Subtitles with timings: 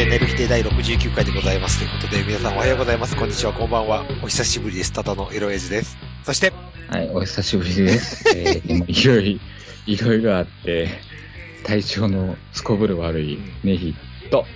[0.00, 1.78] で、寝る日で第69回でございます。
[1.78, 3.14] ということで、皆さんおはようございます。
[3.14, 4.02] こんにちは、こんばんは。
[4.22, 4.94] お久しぶりです。
[4.94, 5.98] タタのエロエイジです。
[6.24, 6.54] そして、
[6.88, 8.24] はい、お久しぶりです。
[8.34, 9.40] えー、今いろいろ、
[9.84, 10.88] いろいろあって、
[11.64, 13.94] 体調のすこぶる悪いネヒ
[14.30, 14.46] と、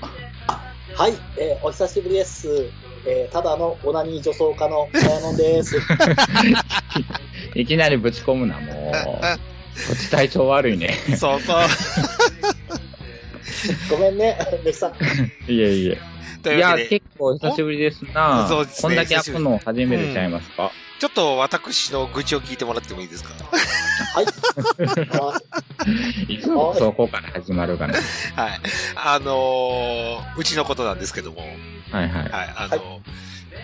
[0.95, 2.48] はい、えーお久しぶりです。
[3.05, 5.77] えーただのオナニー女装家のカヤノンです。
[7.55, 9.55] いきなりぶち込むな、もう。
[9.75, 10.95] こっち体調悪いね。
[11.19, 11.56] そうそう。
[13.91, 14.93] ごめんね、レキさん。
[15.51, 15.99] いえいえ。
[16.47, 23.31] いや、結構久しぶりですなそうですねこんだけ開くの初めてちゃいますか、ちょっと私の愚痴を聞いてもらってもいいですか？
[24.15, 24.27] はい。
[25.11, 25.41] あ
[26.29, 27.95] いつもそこから始まるかな。
[27.95, 28.61] はい。
[28.97, 31.41] あのー、うちのことなんですけども、
[31.91, 32.11] はいはい。
[32.11, 32.81] はい、あのー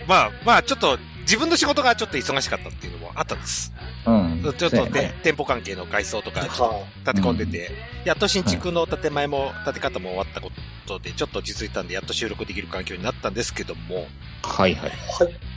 [0.07, 3.71] まあ、まあ、ちょっと、自分の仕事がちょっと忙しかったっていうのもあったんです。
[4.05, 4.53] うん。
[4.57, 7.71] ちょっとね店舗関係の改装とか、ちょっとは立て込んでて、
[8.05, 10.51] やっと新築の建て前も、建て方も終わったこ
[10.87, 14.07] とで、ちょっと落ち着いたんで、やっと収録できる環境になったんですけども、
[14.43, 14.91] はいはい。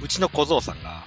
[0.02, 1.02] うちの小僧さんが、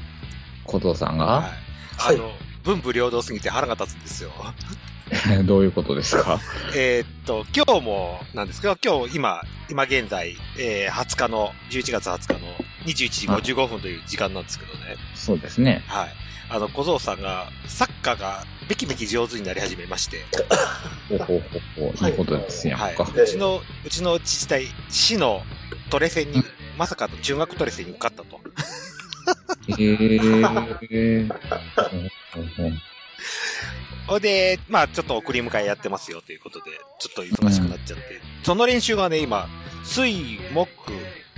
[0.66, 1.52] 小僧さんは
[2.00, 2.32] いが、あの、
[2.64, 4.32] 文武両道すぎて腹が立つんですよ。
[5.46, 6.40] どういうことですか？
[6.76, 12.48] えーっと、今日もなんですけど、今日、今、今現在、えー、20日の、11月20日の
[12.86, 14.98] 21時55分という時間なんですけどね。
[15.16, 15.84] そうですね。
[15.88, 16.16] はい。
[16.50, 20.26] あの、小僧さんが、サッカーがめきめき上手になり始めまして、
[21.10, 23.04] ほほほほ、いいことですやんか。
[23.04, 23.22] はい。
[23.22, 25.44] うちの、うちの自治体、市の
[25.90, 26.44] トレセンに、
[26.78, 28.40] まさかの中学トレセンに受かったと。
[29.78, 31.30] へー。
[34.08, 38.22] ほで、まあちょっと送り迎えやってますよということで、ちょっと忙しくなっちゃって。
[38.44, 39.50] その練習がね、今、
[39.84, 40.70] 水、木、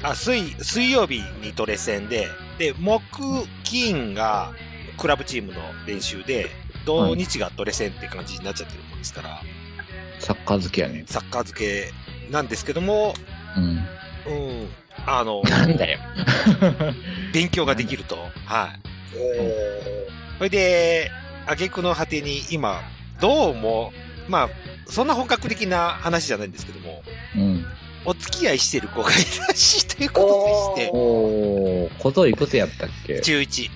[0.03, 2.27] あ、水、水曜日にトレセンで、
[2.59, 3.01] で、木、
[3.63, 4.53] 金が
[4.99, 6.47] クラブチームの練習で、
[6.85, 9.41] 土日がトレセンって感じになっちゃってるもんですから、
[10.19, 11.03] サッカー好きやね。
[11.07, 13.13] サッカー付けなんですけども、
[13.55, 13.63] うん。
[14.31, 14.69] うん、
[15.05, 15.99] あの、なんだよ。
[17.33, 18.17] 勉強ができると。
[18.45, 18.79] はい。
[19.17, 21.11] えそれで、
[21.47, 22.81] 挙句の果てに今、
[23.19, 23.91] どうも、
[24.27, 24.49] まあ、
[24.87, 27.03] そんな本格的な話じゃないんですけども、
[27.35, 27.65] うん。
[28.05, 33.19] お付き合いしてる子がいるらしいということでして、おー、小僧いくつやったっけ？
[33.19, 33.69] 中1。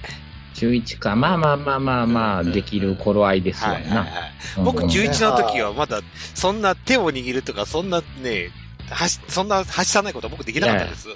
[0.64, 1.16] 中1か。
[1.16, 4.10] まあまあまあまあまあ、うんできる頃合いですわはいはいはな。
[4.10, 4.32] い。
[4.64, 6.02] 僕うん中1の時はまだ、
[6.34, 8.50] そんな手を握るとか、そんなね、
[8.90, 11.10] はし、そんなはしたないことは僕できなかったです。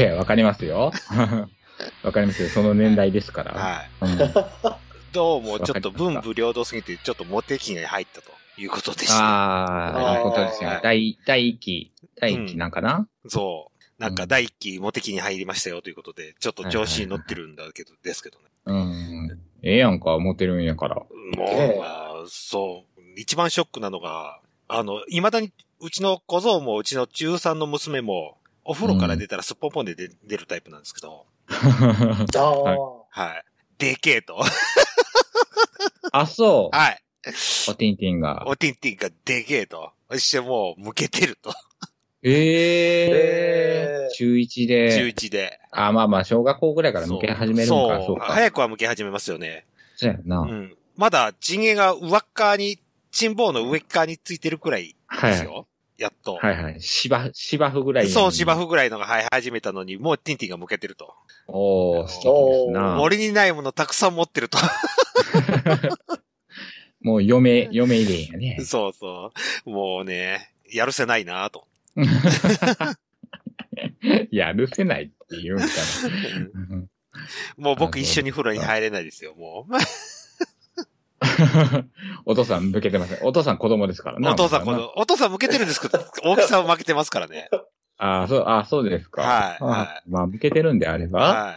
[0.00, 0.92] いや、わかりますよ。
[2.02, 2.48] わかりますよ。
[2.48, 3.52] その年代ですから。
[3.52, 3.90] はい。
[4.00, 9.14] うんどうもちょっと文武両道すぎて、ちょっとモテ期に入ったということでした。
[9.16, 10.80] ああ、いいことですよはい。
[10.82, 14.02] 第、第一期、第一期なんかな、そう。
[14.02, 18.46] なんか第一期モテ期に入りましたよということで、ちょっと調子に乗ってるんだけど、ですけどね。
[18.66, 19.40] うん。
[19.62, 20.96] ええやんか、モテるんやから。
[20.96, 21.06] も
[21.38, 23.00] ええう、まあ、そう。
[23.16, 32.74] 一番ショックなのが、あの、未だに、うちの小僧も、うちの中3の娘も、お風呂から出たらすっぽんぽんで出出るタイプなんですけど、 ー、ああ、
[33.10, 33.44] はい。
[33.76, 34.40] でけえと。
[36.12, 36.76] あ、そう。
[36.76, 37.02] はい。
[37.68, 38.44] おティンティンが。
[38.46, 39.92] おティンティンがでけえと。
[40.10, 41.52] そしてもう、向けてると。
[42.24, 45.12] えええー中1中で。
[45.12, 45.60] 1で。
[45.72, 48.26] あ、まあまあ、小学校ぐらいから向け始めるのか、そそううか。
[48.26, 49.66] 早くは向け始めますよね。
[49.96, 50.38] そうやな。
[50.40, 50.76] うん。
[50.96, 52.78] まだ、チンゲが上っ側に、
[53.10, 55.32] チンボウの上っ側についてるくらいはい。
[55.32, 55.66] ですよ。
[55.98, 56.34] やっと。
[56.36, 56.80] はいはい。
[56.80, 61.12] 芝、芝生ぐらいのそう、芝生ぐらいのが生え始めたのに、もうティンティンが向けてると。
[61.48, 62.94] おー、素敵ですな。
[62.96, 64.58] 森にないものたくさん持ってると。
[67.02, 68.58] もう嫁、嫁入れんやね。
[68.64, 69.32] そうそ
[69.66, 69.70] う。
[69.70, 71.66] もうね、やるせないなと。
[74.30, 76.84] やるせないって言うんかな。
[77.56, 79.72] もう僕一緒に風呂に入れないですよ、もう。
[82.26, 83.18] お父さん向けてません。
[83.22, 84.28] お父さん子供ですからね。
[84.28, 87.48] お父さん、こまだなの、お父さん向けてるんですけど、 大きさは負けてますからね。
[87.96, 89.22] ああ、そう、ああ、そうですか。
[89.22, 91.20] はいあはまあ、向けてるんであれば。
[91.20, 91.54] は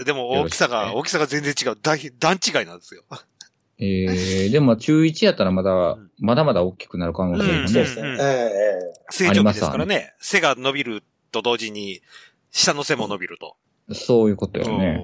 [0.00, 0.04] い。
[0.04, 1.76] でも大きさが、大きさが全然違う。
[1.76, 3.04] 大段違いなんですよ。
[3.78, 7.68] ええ でも中1やったらまだん、まだまだ大きくなる可能性うんもね。
[7.68, 8.08] そうですね。
[8.08, 10.14] うんええ成長期ですからね。
[10.18, 12.00] 背が伸びると同時に、
[12.50, 13.56] 下の背も伸びると。
[13.92, 15.00] そういうことよね。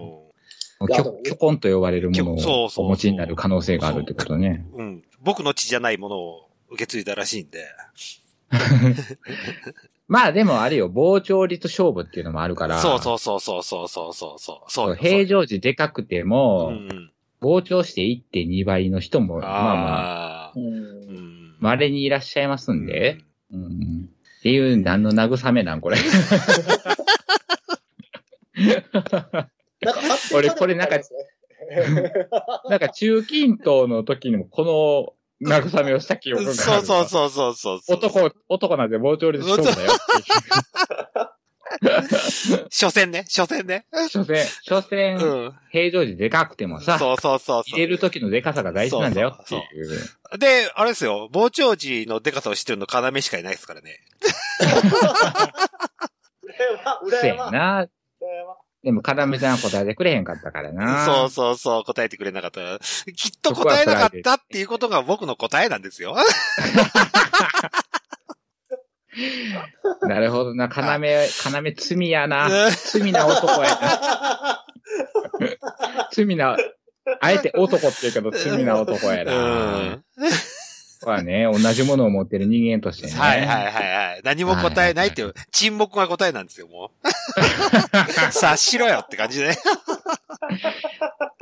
[0.80, 4.64] うきょ、きょこんと呼ばれるものをお持ちになる可能性があるってことね。
[4.74, 4.76] ん。
[4.76, 5.02] うん。
[5.20, 7.66] 僕の血じゃないものを受け継いだらしいんで。
[10.08, 12.80] まあでもあれよ、膨張率勝負っていうのもあるから。
[12.80, 14.70] そうそうそうそうそうそうそうそう。
[14.72, 17.12] そう平常時でかくてうも、ん。
[17.40, 20.54] 膨張して1.2倍の人も、まあまあ。
[21.60, 23.18] 稀にいらっしゃいますんで、
[23.52, 24.08] うん。
[24.38, 25.98] っていう、何の慰めなん、これ。
[30.34, 30.98] 俺これなんか
[32.68, 36.58] なんか中近東の時にもこ慰めをした記憶がある。
[36.58, 37.96] そうそうそうそうそうそう。
[37.96, 41.39] 男、男なんて傍聴率勝負だよって
[42.70, 43.86] 所詮ね、所詮ね。
[44.08, 45.54] 所詮、所う詮、ん。
[45.70, 49.98] 平常時でかくてもさ、そうそうそうそ入れる時のでかさが大事なんだよっていう。
[50.34, 50.38] う。
[50.38, 54.00] で、あれですよ、傍聴時のデカさを知ってるの要しかいないですからね。
[57.20, 57.50] せや。
[57.50, 57.86] な。
[58.82, 61.04] でも、要さん答えてくれへんかったからな。
[61.04, 62.78] そうそうそう、答えてくれなかった。
[63.12, 66.16] きっと答えなかったっていうことが僕の答えなんですよ。
[70.02, 70.68] なるほどな。
[70.74, 72.48] 要、要罪やな。
[72.70, 74.64] 罪な男やな。
[76.12, 76.56] 罪な、
[77.20, 79.32] あえて男って言うけど罪な男やうな。
[79.32, 80.04] ん。
[81.06, 83.14] まあね、同じものを持ってる人間としてね。
[83.14, 84.20] はいはいはいはい。
[84.22, 87.08] 何も答えないっていう、沈黙が答えなんですよ、もう。
[88.32, 89.56] 察しろよって感じで。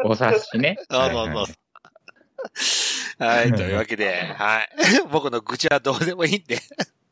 [0.05, 0.79] お察しね。
[0.89, 3.25] そうそうそう。
[3.25, 4.69] はい、というわけで、はい。
[5.11, 6.61] 僕の愚痴はどうでもいいんで、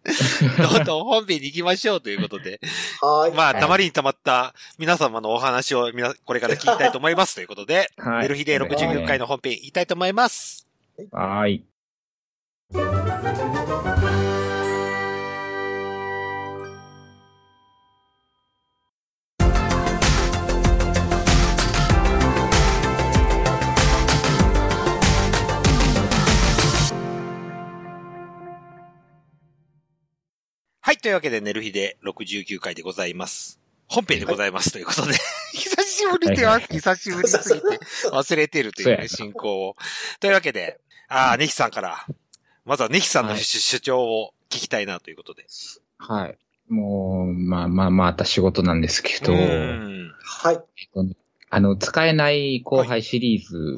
[0.58, 2.60] どんどん本編に行きましょうということで、
[3.00, 3.32] はい。
[3.32, 10.66] まあ、はいたまりにたまった皆様のお話をみな、これから聞きたいと思いますということで、はいメルヒデ69回の本編行きたいと思います。
[11.12, 11.62] はい。
[12.72, 14.45] はい、
[30.94, 33.60] というわけで、ネルヒデ69回でございます。
[33.88, 35.14] 本編でございますということで、
[35.52, 37.66] 久しぶりでは、久しぶりすぎて
[38.10, 39.76] 忘れてるというね、進行を。
[40.20, 42.06] というわけで、ああ、ネヒさんから、
[42.64, 43.40] まずはネヒさんのはい。
[43.40, 45.46] 主主張を聞きたいなということで。
[45.98, 46.38] はい。
[46.68, 49.38] もう、まあまあまた仕事なんですけど、は
[50.52, 50.60] い。
[51.50, 53.74] あの、使えない後輩シリーズ、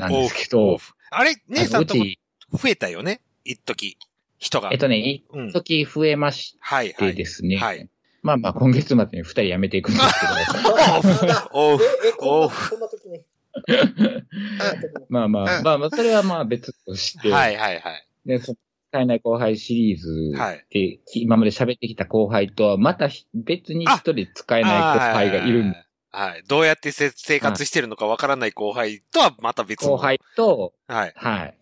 [0.00, 0.60] なんですけど。
[0.60, 2.18] おーあれ、姉さんとこあのうち、
[2.52, 3.20] 増えたよね？
[3.44, 3.96] 一時
[4.38, 4.70] 人が。
[4.72, 5.52] えっとね、一うん。
[5.52, 7.14] 時増えましはい、はてい。
[7.14, 7.88] ですね、はい
[8.20, 13.24] まあまあ今月末に二人辞めていくんですけど、 おうえ、え、こんおうな、こんな時に。
[15.08, 18.06] まあまあ、まあまあ、それはまあ別として、はい、はい、はい。
[18.26, 18.58] で、その
[18.90, 25.76] 使えない後輩シリーズはいで、今まで喋ってきた後輩とは、またひ別に一人使えない後輩がいるんで
[26.10, 26.30] はい。
[26.30, 26.42] はい。
[26.48, 29.92] どうやってせ生活してるのかわからない後輩とはまた別の。
[29.92, 29.98] 後。
[29.98, 31.12] 輩と、はい。
[31.14, 31.58] はい、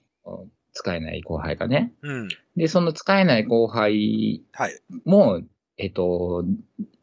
[0.77, 1.93] 使えない後輩がね。
[2.03, 2.29] うん。
[2.57, 4.79] で、その使えない後輩はい。
[5.05, 5.41] も、
[5.79, 6.45] えっと、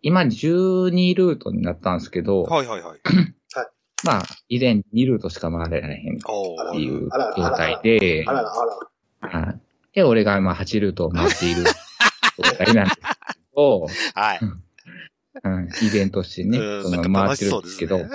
[0.02, 3.00] 今12ルートになったんですけど、はい、はい、 はい。
[4.04, 6.20] まあ、以前2ルートしか回れないへんっ
[6.72, 8.54] ていうあらら状態であ、らら、
[9.22, 9.40] あら。
[9.40, 9.60] はい
[9.94, 13.04] で、俺が今8ルートを回っている状態なんですけ
[13.56, 14.40] ど、はい。
[15.44, 18.10] うん、イベントしてね、うんその回っるんしてそうですですけど、ね。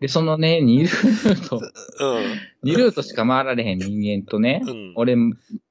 [0.00, 2.70] で、そのね、2ルート、うん。
[2.70, 4.92] 2ルートしか回られへん人間とね、うん。
[4.96, 5.16] 俺、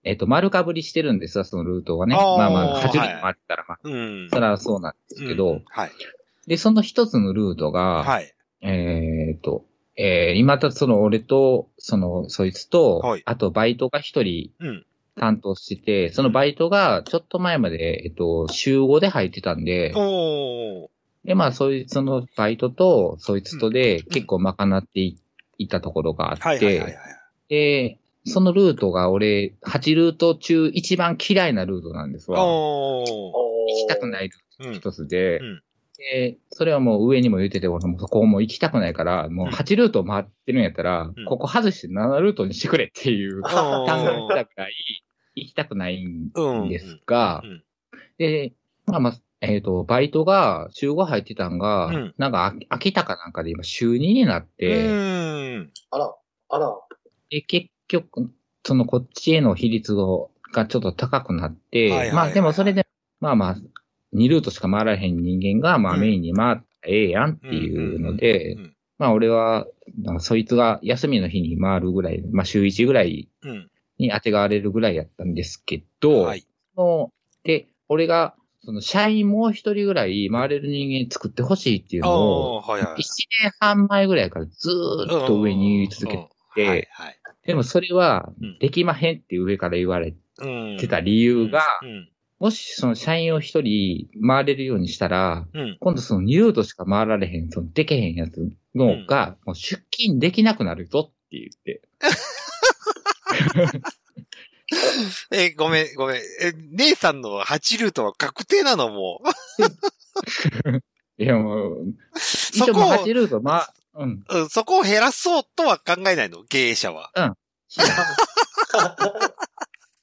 [0.03, 2.15] えっと、丸かぶりしてるんですよ、そのルートがね。
[2.15, 4.29] まあまあ、8ルートはい回ったら、まあ、うん。
[4.31, 5.91] それはそうなんですけど、うんはい。
[6.47, 8.33] で、その一つのルートが、はい。
[8.61, 14.85] えっと、えー、今とその俺と、その、そいつと、はいあとバイトが一人うん。
[15.17, 20.94] 担当してて、そのバイトがちょっと前まで、えっと、週5で入ってたんで、おー。
[21.25, 25.01] で、まあ、そいつのバイトと、そいつとで結構賄って
[25.57, 26.97] いたところがあって。
[27.49, 32.39] で、そのルートが俺、8ルート中一番嫌いなルートなんですわ。
[32.39, 33.33] 行
[33.75, 34.73] きたくないルートうん。
[34.75, 35.61] 一つで、うん。
[35.97, 41.25] で、それはもう上にも言ってて、俺もそこも行きたくないから、もう8ルート回ってるんやったら、うん。
[41.25, 44.73] ここ外して7ルートにしてくれっていう 考えたくらい
[45.35, 47.63] 行きたくないんうんですが、うん。
[48.17, 48.53] で、
[48.85, 49.13] まあまあ、
[49.47, 55.71] えっ、と、バイトが週5入ってたんが、うんなんか秋秋田かなんかで今週2になっうて、ーん。
[55.91, 56.15] あら、
[56.49, 56.75] あら。
[57.29, 58.31] で、結局、
[58.63, 62.87] そのこっちへの比率がちょっと高くなって、はいはいはいまあでもそれで、
[63.19, 63.55] まあまあ、
[64.13, 68.75] 2ルートしか回らへん人間が、まあうんメインに回ったらええやんっていうので、うん。
[68.97, 73.69] まあ俺は、なんかそいつが休みの日に回るぐらい、まあ週1ぐらいうん。
[73.97, 76.45] に当てがわれるぐらいやったんですけど、はい。
[76.75, 77.11] その
[77.43, 78.35] で、俺が、
[78.65, 83.01] その社員もう一人ぐらい回れる人間作ってほしいっていうのを、おー、はいはい。
[83.01, 87.19] 一年半前ぐらいからずーっと上に言い続けて、てはい、はい。
[87.45, 90.77] でもそれはうんできまへんって上から言われうん。
[90.79, 92.09] てた理由が、うん。
[92.39, 95.77] もしその社員を一人回れるようにしたら、うん。
[95.79, 101.81] 今度その2ルートしか回られへん、そのでけへんやつのが、もう出勤できなくなるぞって言って。
[105.31, 106.17] え、ごめん、ごめん。
[106.17, 106.21] え、
[106.71, 108.89] 姉さんの8ルートは確定なの？
[108.89, 109.27] もう。
[111.17, 114.23] いやもう、そこを一応もう8ルート、まあ、うん。
[114.27, 117.11] うん、そこを減らそうとは考えないの、経営者は。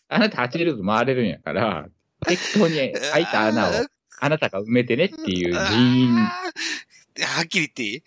[0.09, 1.87] あなた8ルート回れるんやから、
[2.27, 2.77] 適当に
[3.13, 3.73] 開いた穴を
[4.21, 6.15] あなたが埋めてねっていう人員。
[6.17, 8.03] はっきり言っていい？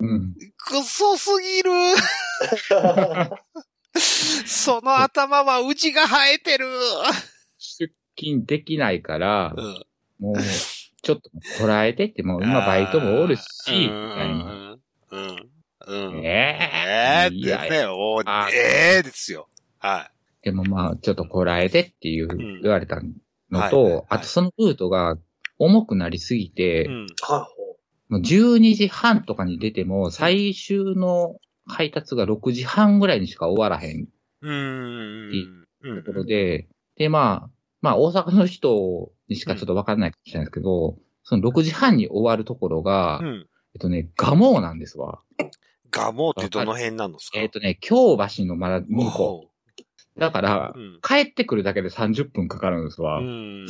[0.00, 0.34] うん。
[0.58, 1.70] くそすぎる。
[3.98, 6.66] その頭はうちが生えてる。
[7.58, 9.86] 出勤できないからう、ん。
[10.18, 10.36] もう、
[11.02, 14.78] ちょっとこらえてって、もう今バイトもおるし、みうんたいな。
[15.10, 15.50] うん。
[15.86, 16.24] うん。
[16.24, 17.86] えええいやですね。
[17.86, 19.48] おあええですよ。
[19.78, 20.10] は
[20.42, 25.16] でもまあ、ちょっとこらえてっていうん言われたのはいはいはいと、あとそのルートが
[25.58, 26.50] 重くなりすぎい。
[26.50, 27.06] てう、ん。
[27.22, 27.48] は
[28.08, 34.08] もう12時半とかに出ても、最終の配達が6時半ぐらいにしか終わらへん
[34.42, 35.66] うーん。
[35.82, 37.50] うんところで、で、まあ、
[37.82, 43.46] まあ大阪の人にしかちょっとわからないかもしれないですけど、その6時半に終わるところが、うん。
[43.74, 45.20] えっとね、ガモーなんですわ。
[45.90, 47.38] ガモってどの辺なんですか？
[47.38, 50.20] えっとね、京橋のまだ向こおうう。
[50.20, 50.98] だからう、ん。
[51.02, 53.18] 帰ってくるだけで30分かかるんですわ。
[53.18, 53.66] うん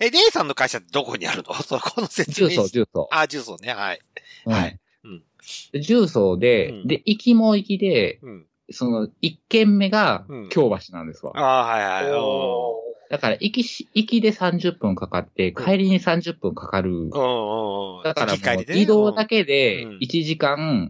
[0.00, 1.52] え、レイさんの会社ってどこにあるの？
[1.62, 3.08] そこの説重曹、重曹。
[3.12, 3.72] あ、重曹ね。
[3.74, 4.00] はい。
[4.46, 4.78] うんはい
[5.80, 8.46] 重曹で、うんで、行きも行きで、うん。
[8.70, 11.32] その、1軒目がうん京橋なんですわ。
[11.36, 12.12] ああ、はいはい。
[12.14, 12.80] お
[13.10, 17.10] だから、行きし、行きで30分かかって、帰りに30分かかる。
[18.04, 20.88] だから移動だけでうん1時間。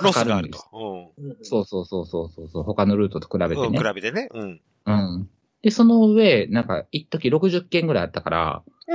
[0.00, 1.12] ロスがあると。
[1.18, 1.36] うん。
[1.42, 3.84] そうそうそうそうそうそう、他のルートと比べてうん、ね比。
[3.94, 4.28] べてね。
[4.32, 4.60] うん。
[4.86, 5.28] うん。
[5.62, 8.62] で、その上、なんか、一時60件ぐらいあったから、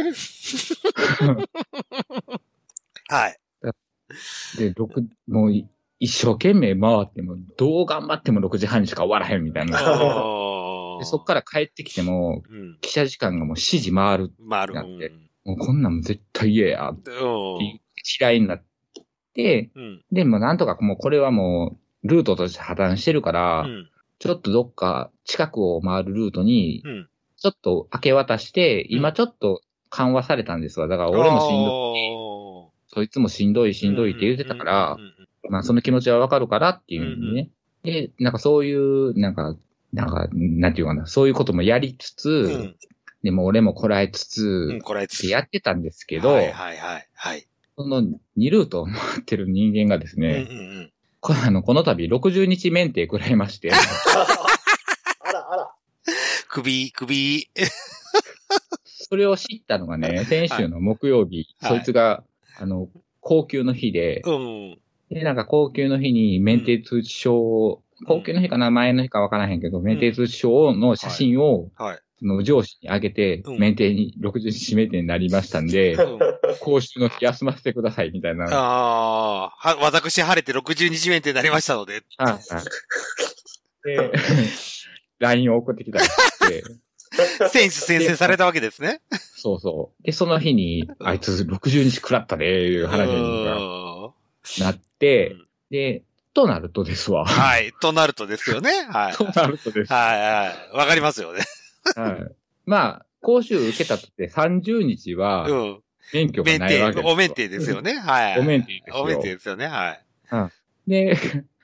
[3.10, 3.38] はい。
[4.58, 5.68] で、六もうい
[6.00, 9.78] 一生懸命回っても、どう頑張っても6時半にしか終わらへんみたいな。
[11.00, 12.78] でそっから帰ってきても、うん。
[12.82, 14.34] 記者時間がもう7時回る。
[14.40, 14.74] まあ、ある。
[14.74, 15.12] なって
[15.46, 17.12] もうこんなんも絶対嫌や、って
[18.20, 18.64] 嫌いになっ
[19.34, 20.02] て、うん。
[20.12, 23.90] でもなんとかもうこれはもう、ルートとして破綻してるから、うん。
[24.20, 27.10] ちょっとどっか近くを回るルートにう、ん。
[27.38, 30.88] ちょっと明け渡して、うん今ちょっと緩和されたんですわ。
[30.88, 32.33] だから俺もしんどい、ど
[32.94, 34.98] そいつもしんどいしんどいって言ってたから、
[35.50, 37.50] まあその気持ちはわかるからっていうのにね。
[37.84, 39.56] で、なんかそういう、なんか、
[39.92, 42.54] なんか、なんていうかな、そういうこともやりつつ、うん。
[42.54, 42.76] うん。
[43.24, 47.08] でも俺もこらえつつ、うん、これってやってたんですけど、はいはいはい。
[47.14, 47.48] はい。
[47.78, 48.04] その
[48.38, 50.92] 2ルートを回ってる人間がですうんうんね、うん。
[51.20, 55.72] こあのこの度60日免停食らいまして、 あらあら。
[56.48, 57.50] 首、首。
[58.86, 62.24] それを知ったのがね、先週の木曜日、はいそいつが、
[62.60, 64.80] あの、高級の日で、うん。
[65.10, 72.00] で、なんか高級の日に免停通知書を、高級の日かな前の日かわからへんけど、免停通知書の写真を、はい。
[72.20, 76.20] その上司に上げて、うん免停に、60日免停になりましたんで、うん
[76.60, 78.46] 講習の日休ませてください、みたいな。
[78.46, 82.04] ああ、は、私晴れて60日目ってなりましたので。
[82.18, 82.40] はいはい
[83.84, 84.12] で、
[85.20, 86.64] LINE を送ってきたりして、
[87.50, 89.02] 選手宣誓されたわけですね。
[89.12, 90.04] そうそう。
[90.04, 94.14] で、その日に、あいつ60日食らったで、いう話がうん
[94.60, 96.04] なってうん、で、
[96.34, 97.26] となるとですわ。
[97.26, 97.74] はい。
[97.80, 98.72] となるとですよね。
[98.90, 99.14] はい。
[99.14, 99.94] となるとです。
[99.94, 100.78] はいはい。
[100.78, 101.42] わかりますよね。
[101.96, 102.36] はい。
[102.66, 105.80] まあ、講習受けたとって30日はうん。
[106.14, 107.14] 免許がないわけです、よ。
[107.14, 107.94] お免停ですよね。
[107.94, 108.40] はい。
[108.40, 109.68] お免停ですよお免停ですよね。
[109.68, 109.98] は
[110.88, 110.90] い。
[110.90, 111.18] で、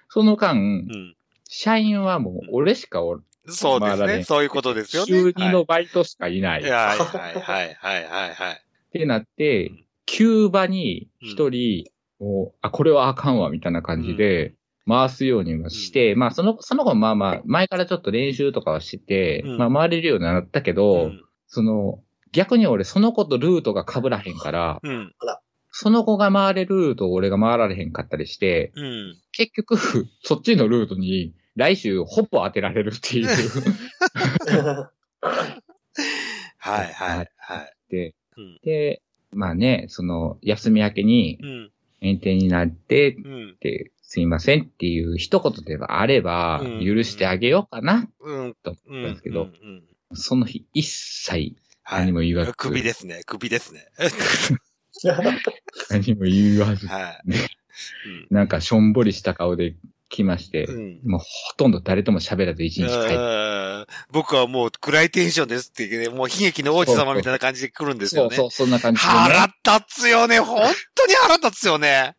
[0.09, 1.15] その間、うん。
[1.47, 3.23] 社員はもう俺しかおる。
[3.51, 3.97] そうですね。
[3.97, 5.07] まあだねそういうことですよね。
[5.07, 6.63] 週2のバイトしかいない。
[6.63, 6.71] はい。
[6.71, 8.53] はいはいはいはいはいはい。
[8.53, 11.85] ってなってうん、急場に一人、
[12.19, 14.55] もうあ、これはあかんわ、みたいな感じで、
[14.87, 25.15] 回すようにはして、まあ、その、その子まあまあ、前からちょっと練習とかはして、うんまあ、回れるようになったけど、うんその、逆に俺、その子とルートが被らへんから、うん。
[25.71, 29.17] その子が回れるルートを俺が回られへんかったりして、うん。
[29.31, 29.77] 結局、
[30.21, 33.27] そっちのルートに、来週ほぼ当てられるっていう。
[36.57, 37.73] はいはいはい。
[37.89, 38.59] で、うん。
[38.63, 39.01] で、
[39.31, 41.71] まあね、その、休み明けにうん。
[42.01, 43.49] 免停になって、うん。
[43.51, 48.55] って、すいませんっていう一言であれば、うん許してあげようかな、うん。
[48.63, 53.21] と思ったうんんですけど、うんうんその日一切はい何も言わず、首ですね。
[53.27, 53.85] 首ですね。
[55.91, 57.29] 何も言わず、はい。
[57.29, 57.37] ね
[58.31, 59.75] なんかしょんぼりした顔で
[60.09, 60.99] 来まして、うん。
[61.05, 61.25] もうほ
[61.55, 63.59] とんど誰とも喋らず一日帰って、うん
[64.11, 68.35] 僕はもう暗いテンションですって言ってね、もう悲劇の王子様みたいな感じで来るんですよね。
[68.35, 69.13] そうそう、そんな感じで、ね。
[69.13, 69.45] 腹
[69.79, 70.39] 立つよね。
[70.39, 70.57] 本
[70.95, 72.15] 当に腹立つよね。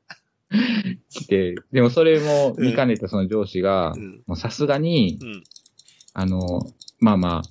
[1.10, 4.22] 来て、でもそれも見かねたその上司が、うん。
[4.26, 5.42] もうさすがに、うん。
[6.14, 6.60] あの、
[6.98, 7.42] まあまあ、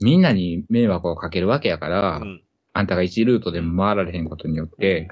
[0.00, 2.42] みんなに迷惑をかけるわけやから、うん。
[2.72, 5.08] あんたが1ルートでも回られへんことによって、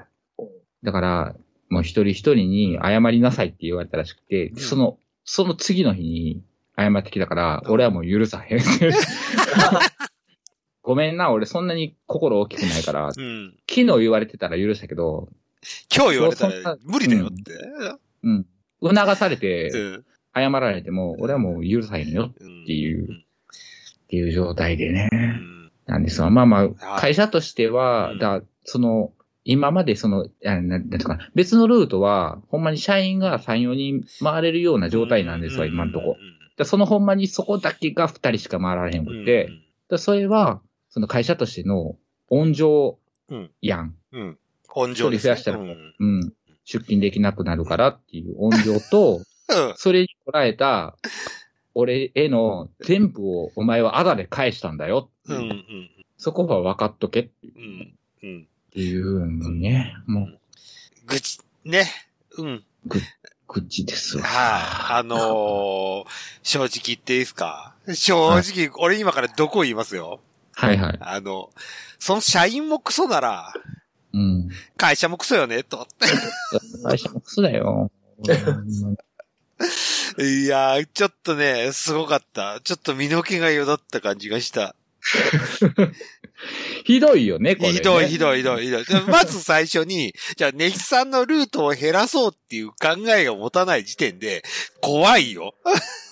[0.83, 1.35] だから、
[1.69, 6.41] もう一人一人に謝りなさいって言われたらしくて、んその、その次の日に
[6.77, 8.59] 謝ってきたから、俺はもう許さへん。
[10.81, 13.57] ごめんな、俺そんなに心大きくないから、うん。
[13.69, 15.27] 昨日言われてたら許したけど、
[15.93, 17.35] 今日言われたら無理だよって。
[18.23, 18.45] うん。
[18.81, 20.05] 促されて、うん。
[20.33, 25.09] 謝られても、俺はもう許さへんようんっていうっていう状態でね。
[25.11, 25.71] うん。
[25.87, 29.11] なんですが、まあまはいあ、会社としては、うんだその、
[29.47, 36.17] 今までその、あなんていうかな、別のルートは、ほんまに社員が3、4人回れるような状態なんですわ、今んとこ。
[36.57, 39.07] だそのほんまにそこだけが2人しか回られへんうん。
[39.07, 39.53] くって、
[39.89, 41.95] だそれは、その会社としての
[42.29, 42.99] 温情
[43.29, 43.95] うんやん。
[44.11, 44.21] うん。
[44.21, 44.37] うん。
[44.75, 45.33] 温情ですね。
[45.33, 45.93] 一人増やしたらうん。
[45.97, 46.33] うん。
[46.65, 49.23] 出勤できなくなるからっていう温情と、
[49.77, 50.97] それに捉えた、
[51.73, 55.37] 俺への全部をお前はあだで返したんだようん。
[55.37, 55.89] いうう、ん。
[56.17, 57.97] そこは分かっとけっうん。
[58.23, 58.47] うん。
[58.77, 60.39] ていうのね、もう、
[61.07, 61.89] 愚痴、ね。
[62.37, 62.63] うん。
[63.47, 64.23] 口ですわ。
[64.23, 66.05] はい、あのー、
[66.43, 67.73] 正直言っていいですか？
[67.91, 70.19] 正直、俺今からどこ言いますよ？
[70.53, 70.97] はいはい。
[71.01, 71.49] あの、
[71.97, 73.51] その社員もクソなら、
[74.13, 74.49] うん。
[74.77, 75.87] 会社もクソよね、と。
[76.83, 77.91] 会社もクソだよ。
[80.19, 82.61] いやー、ちょっとね、すごかった。
[82.63, 84.75] ちょっと身の毛がよだった感じがした。
[86.85, 87.77] ひどいよね、これ、ね。
[87.77, 88.85] ひどい、ひどい、ひどい、ひどい。
[88.85, 94.43] でまず最初に、じゃあ、ネヒさんのルートを減らそうっていう考えが持たない時点で、
[94.81, 95.55] 怖いよ。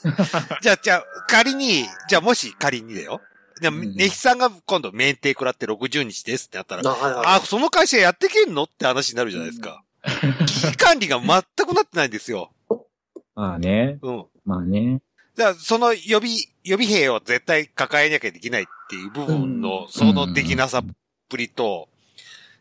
[0.62, 3.22] じゃあ、じゃあ、仮に、じゃあもし仮にだよ。
[3.62, 6.84] でも、うんネヒさんが今度免停食らって60日ですってなったら、
[7.25, 9.84] あ、その会社やってけんのって話になるじゃないですか。
[10.46, 12.51] 危機管理が全くなってないんですよ。
[13.36, 13.98] まあね。
[14.01, 14.25] うん。
[14.46, 15.01] まあね。
[15.38, 20.84] だから、その予備、予備兵を絶対抱えなきゃできないっていう部分うの、そのできなさっ
[21.30, 21.89] ぷりと、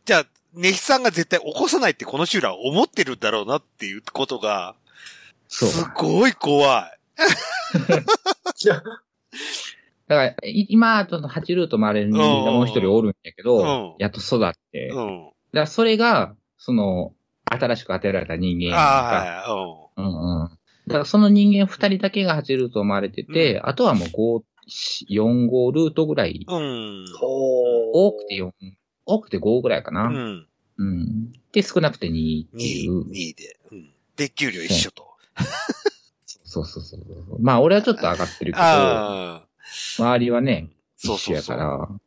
[0.05, 4.75] じゃあ、ネヒさんが絶対起こさないってこの集団思ってるんだろうなっていうことが。
[5.49, 6.99] すごい怖い。
[8.69, 8.85] だか
[10.09, 14.89] ら、い今、その8ルート回れる人間がもう一人おるんやけど、うんやっと育って。
[14.89, 15.31] だかうん。
[15.53, 17.13] らそれが、その、
[17.47, 20.59] 新しく当てられた人間が、ああ、はうんうん。
[20.87, 24.43] だからその人間二人だけが8ルートを回れてて、あとはもう5、
[25.11, 26.33] 4、5ルートぐらい。
[26.33, 26.45] い。
[26.47, 27.07] うん。
[27.19, 28.51] ほ多くて4、
[29.07, 30.05] 多くて5ぐらいかな。
[30.07, 30.47] うん。
[30.77, 31.33] うん。
[31.53, 33.57] で、少なくて2ってい2う。、2で。
[33.73, 33.91] うん。
[34.17, 35.15] で、給料一緒と。
[36.27, 37.43] そうそうそうそう。
[37.43, 38.65] まあ、俺はちょっと上がってるけど。
[39.99, 41.37] 周りはね、そうそうそう。
[41.37, 41.99] 一緒やか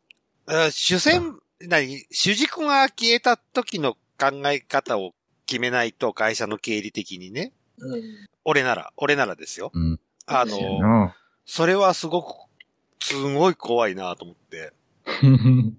[0.47, 0.65] ら。
[0.65, 2.05] あ主戦、何？
[2.11, 5.13] 主軸が消えた時の考え方を
[5.45, 7.51] 決めないと会社の経理的にね。
[7.79, 7.87] う。
[7.87, 8.03] うん。
[8.45, 9.71] 俺なら、俺ならですよ。
[9.73, 9.99] うん。
[10.25, 11.15] あの、な。
[11.45, 12.35] それはすごく、
[12.99, 14.73] すごい怖いなと思って。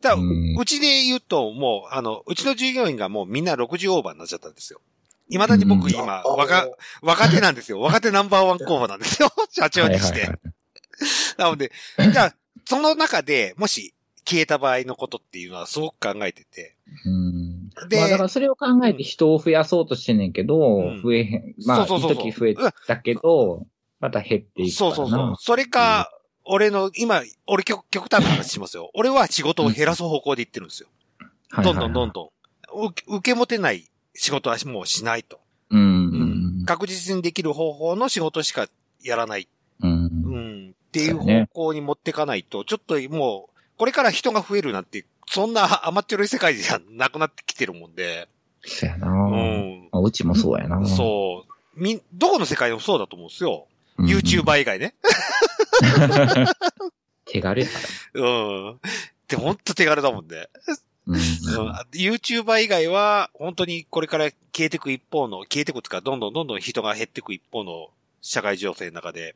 [0.00, 4.80] だうんうちで言うと、もう、あの、うちの従業員がもうみんな60オーバーになっちゃったんですよ。
[5.30, 6.68] 未だに僕うん今、若、
[7.00, 7.80] 若手なんですよ。
[7.80, 9.32] 若手ナンバーワン候補なんですよ。
[9.50, 10.12] 社長にして。
[10.12, 10.54] はいはいはい
[11.38, 13.94] なので、じゃあ、その中で、もし
[14.26, 16.76] 消えた場合のことっていうのはすごく考えてて。
[17.82, 17.88] うん。
[17.88, 21.54] でまあだからそれを考えて人を増やそうとしてんねんけど、うん増えへん。
[21.66, 22.54] まあ、そうそうそうそう一時増え
[22.86, 23.66] たけど、
[24.00, 24.96] また減っていくからな。
[24.96, 25.36] そうそうそう。
[25.38, 26.10] それか、
[26.44, 28.90] 俺の、今、俺極極端な話しますよ。
[28.94, 30.88] 俺は仕事を減らす方向で言ってるんですよ。
[31.50, 32.30] はいはいはいどんどんどん
[32.72, 32.86] どん。
[32.86, 35.40] 受け受け持てない仕事はもうしないと。
[35.70, 35.80] うん。
[35.80, 35.86] うう
[36.58, 36.64] んん。
[36.66, 38.68] 確実にできる方法の仕事しか
[39.02, 39.48] やらない。
[39.80, 39.90] うん。
[39.90, 40.74] うん。
[40.88, 48.28] っていう方向に持ってかないと、ちょっともう、これから人が増えるなんて、そんな甘っちょろい世界じゃなくなってきてるもんで。
[48.62, 49.08] そうやな。
[49.08, 49.88] うん。
[49.90, 50.86] まあうちもそうやな。
[50.86, 51.52] そう。
[51.74, 53.66] み、どこの世界でもそうだと思うんですよ。
[53.98, 54.06] うん。
[54.06, 54.94] YouTuber 以外ね。
[57.26, 57.72] 手軽やか
[58.14, 58.22] ら。
[58.22, 58.80] うん。
[59.26, 60.48] で、ほんと手軽だもんね。
[61.08, 61.14] うん。
[61.16, 61.20] うん、
[61.92, 67.88] YouTuber 以外は、本当にこれから消えていく一方の、消えていくっていうか、どんどんどんどん人が減っていく一方の
[68.22, 69.34] 社会情勢の中で、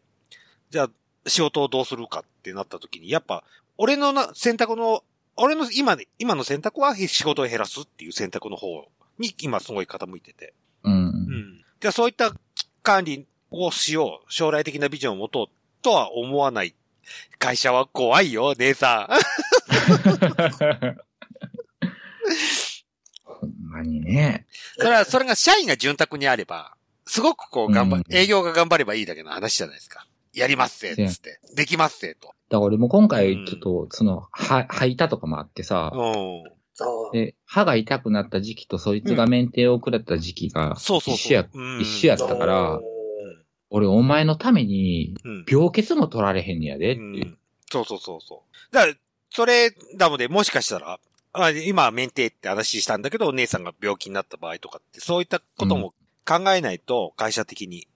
[0.71, 0.91] じゃあ、
[1.27, 3.43] 仕事をどうするかってなった時に、やっぱ、
[3.79, 5.03] 俺のな選択の、
[5.39, 8.87] 俺の今で、今の選択は仕事を減らすっていう選択の方
[9.19, 10.53] に今すごい傾いてて。
[10.83, 10.91] う。
[10.91, 11.65] うんん。
[11.81, 12.35] じゃあそういった
[12.83, 15.47] 管理をしよう、将来的なビジョンを持とう
[15.83, 16.75] とは思わない。
[17.39, 19.09] 会社は怖いよ、姉さ
[23.25, 24.47] ほんまにね。
[24.79, 24.83] ん。
[24.83, 26.75] それは、それが社員が潤沢にあれば、
[27.07, 30.07] すごくこう頑張、うん営業が頑張ればいいだけの話じゃないですか。
[30.39, 31.41] やりますせ、つって。
[31.55, 32.29] できますせ、と。
[32.29, 36.45] だから俺も今うん回、ちょっと、その、は、吐いたとかもあってさ、うん。
[36.81, 41.15] あで、歯が痛くなった時期とそいつが免停を食らった時期が、そうそう。
[41.15, 42.81] 一緒やうん一緒やったから
[43.71, 45.45] 俺お前のために、うん。
[45.49, 47.27] 病欠も取られへんねやでっていう。
[47.27, 47.39] うん。
[47.71, 48.75] そうそうそうそう。
[48.75, 48.95] だから、
[49.31, 50.99] それ、なので、もしかしたら、
[51.33, 55.93] あ今、免停って話したんだけど、お姉さんが病気になった場合とかって、そういったことも
[56.25, 57.89] 考えないと、会社的に。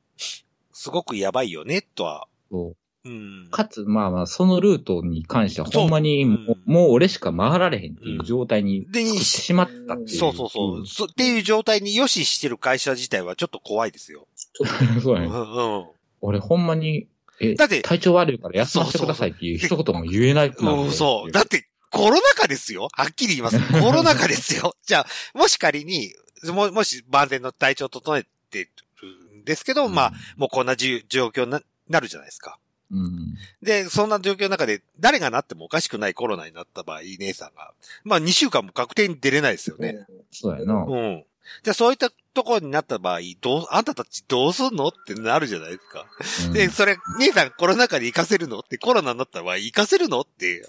[0.72, 2.26] すごくやばいよね、とは。
[2.52, 3.48] そううん。
[3.50, 10.08] かつ、まあまあ、そのルートに関しては、そうほんまにもう、うんもう俺しか回られへんっていう状態にで、しまったっていう。
[10.18, 10.86] そうそうそう。
[10.86, 14.28] そっていう状態によししてる会社自体はちょっと怖いですよ。
[14.94, 15.00] うん。
[15.00, 15.26] そうやね。
[15.26, 15.86] うんうん。
[16.20, 17.08] 俺ほんまに、
[17.40, 21.32] え、だって体調悪いから休ませてくださいっていう一言も言えないくなるうん、そう。
[21.32, 22.88] だって、コロナ禍ですよ。
[22.92, 23.58] はっきり言います。
[23.82, 24.76] コロナ禍ですよ。
[24.86, 28.60] じゃあ、もし仮に、も、もし万全の体調を整えて
[29.02, 30.96] るんですけど、まあ、もうこんな状
[31.28, 31.60] 況にな
[31.92, 32.58] なるじゃないですか。
[32.90, 33.34] うん。
[33.62, 37.72] で、そんな状況の中で、誰がなってもおかしくないコロナになった場合、姉さんが。
[38.04, 40.06] まあ、2週間も確定に出れないですよね。
[40.30, 40.74] そうやな。
[40.74, 41.24] うん。
[41.62, 46.06] じゃあ、そういったところになった場合、どう、あんたたちどうすんのってなるじゃないですか。
[46.48, 50.66] うんで、それ、姉さんコロナ禍で活かせるのって、コロナになった場合、活かせるのって、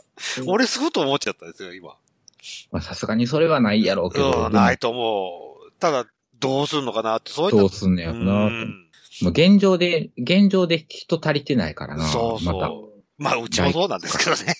[0.48, 1.96] 俺すごく思っちゃったんですよ、今。
[2.72, 5.72] まあさすがにそれはないやろうけど、うん、ないと思う。
[5.80, 6.06] ただ、
[6.40, 7.58] どうすんのかなって、そういった。
[7.58, 8.46] どうすんねやろな。
[8.46, 8.83] うん
[9.24, 12.06] もう現状で、現状で人足りてないからな。
[12.06, 12.72] そうそうまた。
[13.18, 14.56] まあ、うちもそうなんですけどね。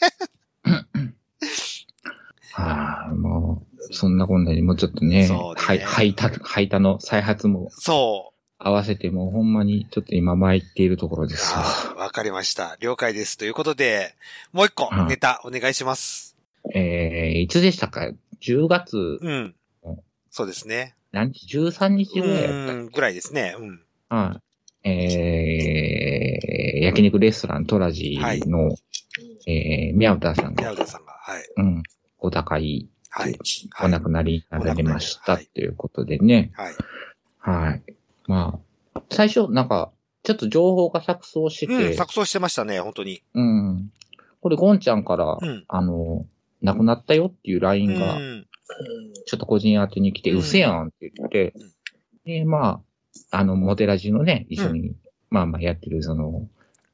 [2.54, 8.34] は あ、もう、そんなこんなにもうちょっとね、そうねはい、排他、排他の再発もそう。
[8.66, 12.10] 合わせてもうほんまにちょっと今参っているところですわ。
[12.14, 12.78] かりました。
[12.80, 13.38] 了解です。
[13.38, 14.16] ということで、
[14.54, 16.38] もう一個はいネタお願いします。
[16.74, 20.00] えー、いつでしたか ?10 月、うんうん。
[20.30, 20.96] そうですね。
[21.12, 23.56] 何日 ?13 日ぐらいぐらいですね。
[23.60, 23.82] うん。
[24.08, 24.53] はい。
[24.84, 28.76] えー、焼肉レストラントラジの、
[29.48, 31.14] えー、宮田さんが、宮田さんが。
[31.14, 31.44] はい。
[31.58, 31.84] うん、
[32.20, 33.38] お高い、はい。
[33.82, 36.52] お亡くなりになられましたはいということでね。
[36.56, 36.76] はい。
[37.40, 37.84] はい。
[38.28, 38.60] ま
[38.94, 39.92] あ、最初、なんか、
[40.24, 43.22] ちょっと情報が錯綜してうん、て、錯綜してましたね、本当に。
[43.34, 43.92] うん。
[44.42, 45.66] これ、ゴンちゃんから、うん。
[45.68, 46.26] あの、
[46.62, 48.48] 亡くなったよっていう LINE が、うん。
[49.26, 51.72] ちょっと個人宛てに来て、うせやんって言ってうん、
[52.26, 52.82] で、まあ、
[53.32, 54.96] あの、モテラジのね、一緒に、
[55.30, 56.48] まあまあやってる、その、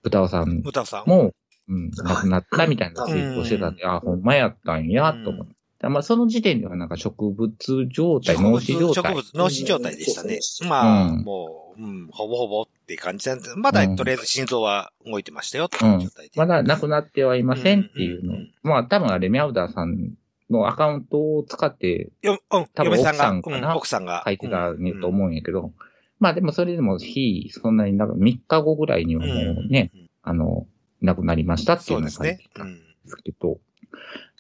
[0.04, 1.10] 豚尾さん歌さん。
[1.10, 1.34] も、
[1.68, 5.54] うん、亡くなったみたいなツイートをしてたんで、あ、ほんまやったんや、と思って。
[5.88, 9.14] まあ、その時点ではなんか植物状態、脳死状態。
[9.14, 10.66] 植物、脳死状態でしたねう。
[10.66, 13.56] んまあ、うんもう、うん、ほぼほぼって感じなんです。
[13.56, 16.32] まだ、うんとりあえず心臓は動いてましたよいう状態で。
[16.36, 18.52] まだ亡くなってはいませんっていうのうんうんうん。
[18.64, 20.16] まあ、多分あれ、ミャウダーさん
[20.50, 24.24] のアカウントを使ってよ、うん、多分嫁さんが、奥さんかなうん奥さんが。
[24.26, 25.72] 書いてたと思うんやけど、
[26.20, 30.68] まあでもそれでも日、そんなになんか3日後ぐらいにはもうね、うんあの、
[31.02, 32.30] 亡くなりましたっていそううのをですね。
[32.30, 33.60] うん書いてたんですけど、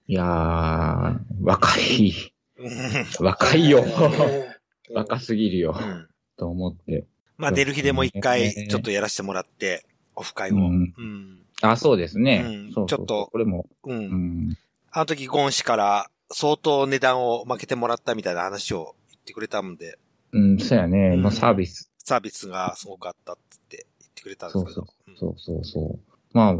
[0.07, 2.13] いやー、若い、
[2.57, 2.63] う
[3.23, 3.83] ん若いよ。
[3.83, 4.59] うん
[4.91, 7.05] 若すぎるよう、んと思って。
[7.37, 10.55] まあ、出る日でも一ね回、ちょっとやらせてもらって、オフ会を。
[10.55, 11.39] ううんん。
[11.61, 12.69] あ、そうですね。
[12.73, 13.93] ちょっとこれも、う。
[13.93, 14.57] うんん。
[14.91, 19.99] あの時、ゴン氏から、相当値段を負けてもらったみたいな話を言ってくれたもんで、
[20.31, 21.13] うん、そうやね。
[21.15, 21.91] うんまあサービス。
[21.97, 23.37] サービスがすごくあったっ
[23.69, 24.87] て言ってくれたんですけど。
[25.17, 25.99] そうそうそう。
[26.33, 26.55] まあ、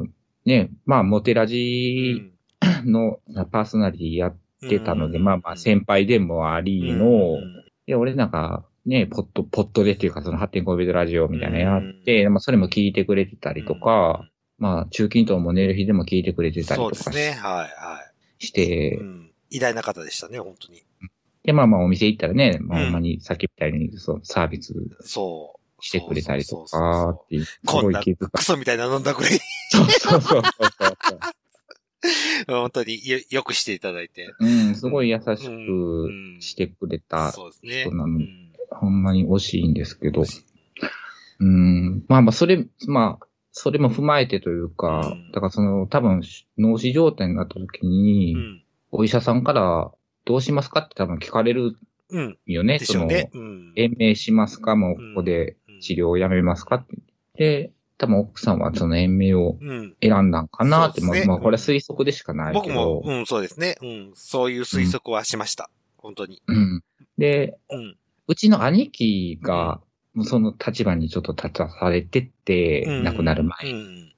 [0.45, 2.31] ね、まあ、モテラうジ
[2.85, 3.19] んの
[3.51, 14.29] パーソナリティやってたので、うんまあまあ、先輩でもありの、うんで、俺なんか、ね、ポット、ポットでっていうか、その8.5ベッドラジオみたいなのやって、まあ、それも聞いてくれてたりとか、、
[14.59, 17.39] まあ、中近東も寝る日でも聞いてくれてたりそうとかですね。
[17.39, 17.99] はい、は
[18.37, 18.53] しい。
[18.53, 20.83] て、うん偉大な方でしたね、本当に。
[21.49, 25.83] で、まあまあ、お店行ったらね、まあ、うんほんまにさっきみたいに、そう、サービスそう。
[25.83, 28.31] してくれたりとか、っていう、すこんなごい気遣い。
[28.31, 29.29] クソみたいな飲んだくれ。
[29.29, 30.43] そうそうそうそう
[30.79, 31.19] そう。
[32.47, 34.31] 本当によよくしていただいて。
[34.39, 37.81] うん、すごい優しうんくしてくれた、そうですね。
[37.85, 40.23] 人なのうんほんまに惜しいんですけど、
[41.39, 46.21] うん、まあまあ、それ、まあ、それも踏まえてというかうん、だからその、多分、
[46.59, 48.63] 脳死状態になった時に、うん。
[48.91, 49.91] お医者さんから、
[50.29, 51.75] どうしますかって多分聞かれる
[52.11, 52.37] うん。
[52.45, 52.75] よね。
[52.75, 52.85] うね。
[52.85, 53.73] そのうん。
[53.75, 54.75] 延命しますか？
[54.75, 56.75] もうここで治療をやめますか？
[56.75, 56.97] って。
[57.35, 59.95] で、多分奥さんはその延命をうん。
[60.03, 63.75] 選んだんかなって、そうですねまあ、まあこれは推測でしかないけ僕もど、、うん、そうですね。
[63.81, 64.11] うん。
[64.13, 65.71] そういう推測はしました。
[65.97, 66.43] 本当に。
[66.45, 66.83] うん。
[67.17, 67.97] で、うん。
[68.27, 69.81] うちの兄貴が、
[70.25, 73.71] その立場にちょっと立たされてって、うん亡くなるう前。
[73.73, 74.13] ん。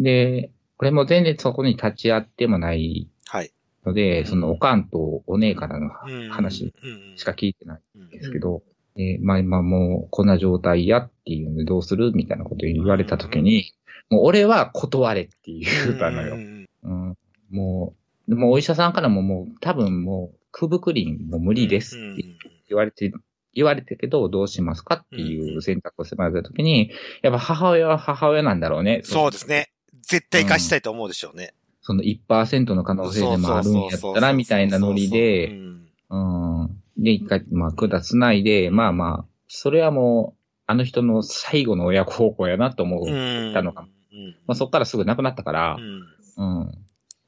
[0.00, 3.52] で、これも全然そこに立ち会ってもないはい。
[3.84, 4.26] ので、うん。
[4.26, 6.30] そのおかんとお姉からのうん。
[6.30, 8.62] 話うんしか聞いてないうんんですけど、
[8.96, 13.72] でまあ今もうこんな状態やっていうのでどうするみたいなこと言われたときに、
[14.10, 15.62] もう俺は断れって言
[15.94, 16.34] うたのよ。
[16.34, 17.18] うんうん、
[17.50, 17.94] も
[18.28, 22.24] う、でもお医者さんからももう多分もう、クブクリンも無理ですって
[22.68, 23.12] 言われて、
[23.54, 26.90] 言われてけど、どうしますかっていう選択を迫られたときに、
[27.22, 29.00] やっぱ母親は母親なんだろうね。
[29.04, 29.70] そうですね。
[30.02, 31.54] 絶対貸したいと思うでしょうね。
[31.82, 36.82] その1%の可能性でもあるんやったら、みたいなノリうで、んうん。
[36.96, 43.10] で、一回、まあ、管つないで、まあまあ、それはもあの人の最後の親孝行やなと思う。
[43.10, 43.52] うん。
[43.52, 44.36] たのかうん。
[44.46, 46.60] まあ、そっからすぐ亡くなったからう、ん。
[46.60, 46.72] うん。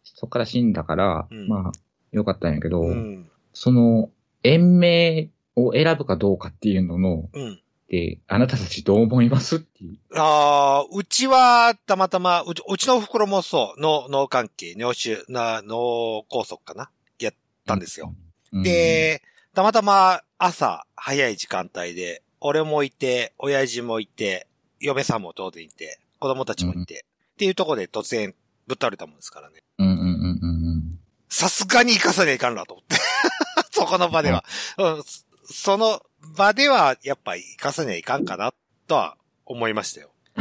[0.03, 1.73] そっから死んだから、うんまあ、
[2.13, 3.31] よかったんやけど、うん。
[3.53, 4.11] その、
[4.43, 7.61] 延命を選ぶかどうかっていうのの、うん。
[7.89, 9.57] で、あなたたちどう思います？
[9.57, 9.99] っていう。
[10.19, 16.91] ああ、うちは、たまたま、うちうちのお袋もそう、脳、脳関係、尿腫、な、脳梗塞かな？
[17.19, 17.35] やっ
[17.67, 18.15] たんですよ。
[18.53, 19.23] うん、で、
[19.55, 24.47] たまたま朝早い時間帯で、俺もいて、親父もいて、
[24.81, 28.35] 嫁さんも当然いて、子供たちもいて、っていうところで突然
[28.67, 29.63] ぶっ倒れたもんですからね。
[29.79, 30.99] うんうんうんうんうん。
[31.29, 32.97] さすがに行かさにはいかんなと思って。
[33.73, 34.45] そこの場では。
[34.79, 36.01] うん、そその
[36.37, 38.53] 場では、やっぱ行かさにはいかんかな、
[38.87, 40.11] とは思いましたよ。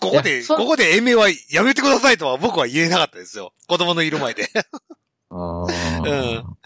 [0.00, 3.52] ここいで、ここで延命はやめてくださいとは僕は言えなかったですよ。
[3.66, 4.48] 子供のいる前で。
[5.30, 6.56] うん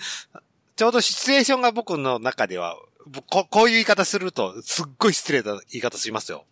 [0.76, 2.76] ちょうどシチュエーションが僕の中では、
[3.28, 6.44] ここういう言い方すると、すっごい失礼な言い方しますよ。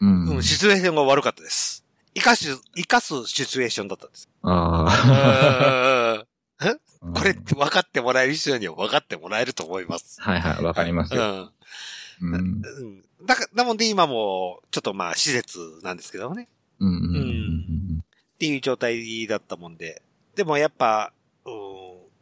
[0.00, 0.28] うん。
[0.28, 1.84] うん、シチュエーションが悪かったです。
[2.16, 4.28] 生かし、生かすシチュエーションだったんです。
[4.42, 5.99] ああ。
[6.60, 6.80] うん
[7.14, 10.20] これって分かってもらえる人には分かってもらえると思います。
[10.20, 11.50] はいはい、わかりますよ。
[12.20, 12.34] うん。
[12.34, 12.36] うん。
[12.36, 13.04] うん。
[13.24, 16.48] だから、なので今も、ちょっとまあ、施設なんですけどね。
[16.78, 20.02] うんっていう状態だったもんで。
[20.34, 21.12] でもやっぱ、
[21.44, 21.52] うん、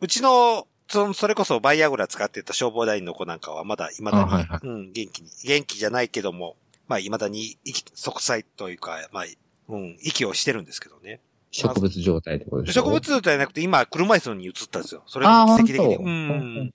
[0.01, 6.57] うちの、その、それこそバイアグラ使ってた消防団員の子なんかはまだ、未だに、あはいはいうん、元気に、元気じゃないけども、
[6.89, 9.25] まあ、未だに息、息災というか、まあ、
[9.69, 11.21] うん、息をしてるんですけどね。
[11.51, 12.83] 植物状態ってことでしょ？
[12.83, 15.03] 植物じゃなくて今、車椅子に移ったんですよ。
[15.07, 15.97] それが奇跡的に。
[15.97, 16.73] うん。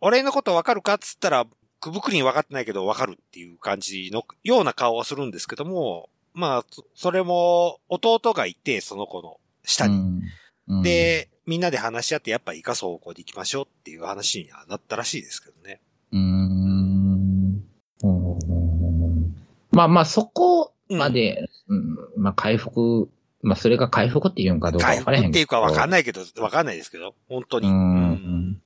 [0.00, 1.46] 俺のことわかるかっつったら、
[1.80, 9.94] くぶくりに分かってないけど分かるっていう感じのような顔はするんですけども、まあ、そそれも弟がいて、その子の下に。
[9.94, 10.22] うん
[10.68, 15.80] うん、で、みんなで話し合ってやっぱ生かす方向で行きましょうっていう話にはなったらしいですけどね。
[16.12, 17.64] うーん。
[18.02, 19.34] うん
[19.70, 23.08] まあまあ、そこまで、うんまあ回復、
[23.42, 25.92] まあそれが回復っていうんかどうか回分からへん復っていうか分かんい。
[25.92, 27.68] ないけど、分かんないですけど、本当に。
[27.68, 27.74] うんう
[28.12, 28.62] ん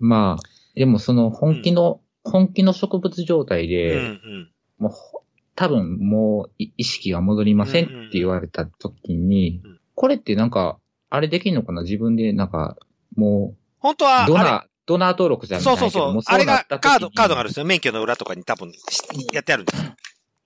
[0.00, 0.42] まあ、
[0.74, 4.50] でもその本気の、本気の植物状態うんで、うん。
[4.78, 5.22] もうほ
[5.56, 10.78] 多分もうい意識が戻りませんって言われた時にうん、これってなんか、
[11.10, 11.82] あれできんのかな？
[11.82, 12.76] 自分でなんか、
[13.14, 16.34] もう、本当は、ドナー、ドナー登録じゃないそうけどもそうそう。
[16.34, 17.64] あれがカード、カードがあるんですよ。
[17.64, 18.80] 免許の裏とかに多分し
[19.32, 19.92] やってあるんですよ。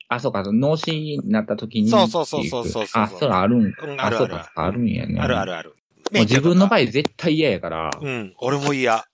[0.09, 1.91] あ、そうか、脳死になった時に。
[1.91, 3.61] そうそうそうそうそうあ、それあるん。
[3.61, 5.21] うんあるあるそうか、あるんやね。
[5.21, 5.75] あるあるある。
[6.13, 6.81] もう自分の場合。
[6.81, 7.91] 合絶対嫌やから。
[8.01, 8.35] うん。
[8.39, 9.05] 俺も嫌。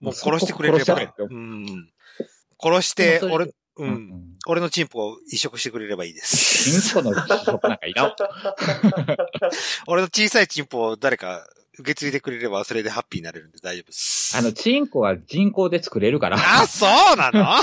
[0.00, 1.14] もう殺してくれれば。
[1.18, 1.88] うん。
[2.60, 3.54] 殺して、俺、う。
[3.78, 4.22] うんん。
[4.46, 6.90] 俺のチンポを移植してくれればいいです。
[6.90, 8.14] チンポの試食なんかいらん。
[9.86, 11.46] 俺の小さいチンポを誰か
[11.78, 14.36] 受け継いでくれればそれでハッピーになれるんで大丈夫です。
[14.36, 16.36] あの、チンコは人工で作れるから。
[16.38, 17.56] あ、そうなの？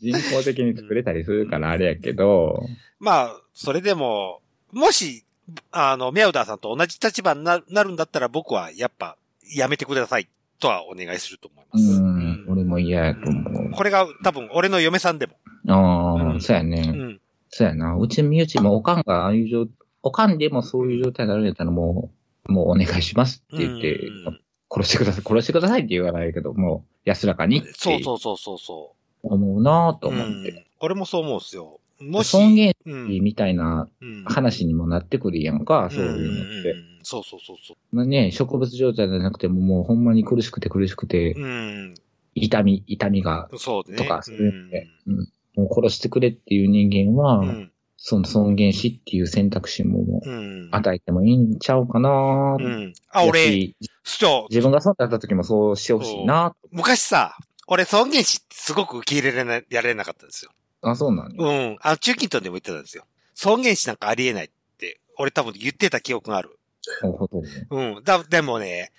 [0.00, 2.62] 人工的に作れたりするからあれやけど。
[2.98, 4.40] まあ、それでも、
[4.72, 5.24] もし、
[5.72, 9.16] あの、ミャウダーさんと同じ立場にななるんだったら僕はやっぱ
[9.54, 10.28] やめてください
[10.60, 12.00] とはお願いすると思います。
[12.00, 12.46] うん。
[12.48, 15.34] 俺も嫌やと思これが多分俺の嫁さんでも。
[15.66, 15.72] う。
[15.72, 16.92] ああ、うんそうやね。
[16.94, 17.20] うん。
[17.48, 17.96] そうやな。
[17.96, 19.66] うちの身内もおかんがああいう状、
[20.02, 22.10] おかんでもそういう状態になるんやったらも
[22.48, 24.40] う、もうお願いしますって言って、うん
[24.72, 30.10] 殺してください、殺してくださいって言わないけど、もう安らかにってそうそうそうそうそ思うなぁとう。
[30.12, 30.50] 思って。
[30.50, 31.78] うん俺もそう思うんですよ。
[32.00, 32.30] もし。
[32.30, 36.72] 尊厳うんみたいなうん話にもなってくるやんか、そういうのって。
[36.72, 41.40] んそうそうそうそまあね、植物状態じゃなくてももうほんまに苦しくて苦しくて、う。
[41.40, 41.94] うん。
[42.34, 43.98] 痛み、痛みが、そうね。
[43.98, 47.72] とか、そういうので、うんもう殺してくれっていう人間は、うん。
[47.98, 50.22] その尊厳死っていう選択肢も。
[50.70, 52.92] 与えてもいいんちゃうかなぁうん。
[53.10, 57.36] あ、俺、やしそう、自分がそうだった時もそうしてほしいな昔さ、
[57.70, 60.50] 俺尊厳死ってすごく受け入れられなやれなかったんですよ。
[60.82, 61.46] あ、そうなんや。
[61.46, 61.78] うん。
[61.80, 63.04] あの、中近東でも言ってたんですよ。
[63.34, 66.58] 尊厳死なんかありえないって、俺多分言ってた記憶がある。
[67.02, 68.04] ほほとんどうん。
[68.04, 68.92] だ、でもね、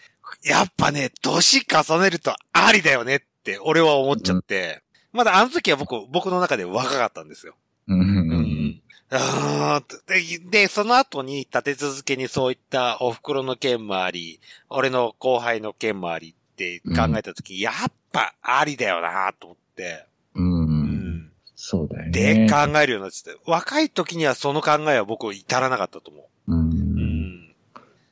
[0.45, 4.81] やっぱね、年重ねるとありだよねって、俺は思っちゃって、
[5.11, 7.55] まだあの時は僕、僕の中で若かったんですよ。
[7.87, 8.81] うんうんううんん。
[9.09, 20.43] あーで、で、その後に立て続けにそういったお袋の件もあり、俺の後輩の件もありって考えた時、やっぱありだよなと思って、うん。
[20.43, 20.47] う。
[20.47, 20.85] うん
[21.25, 21.31] ん。
[21.55, 22.11] そうだよね。
[22.11, 26.51] で、考えるようになってて、若い時にはその考えは僕至らなかったと思う。
[26.51, 26.55] う。
[26.55, 27.55] うんん。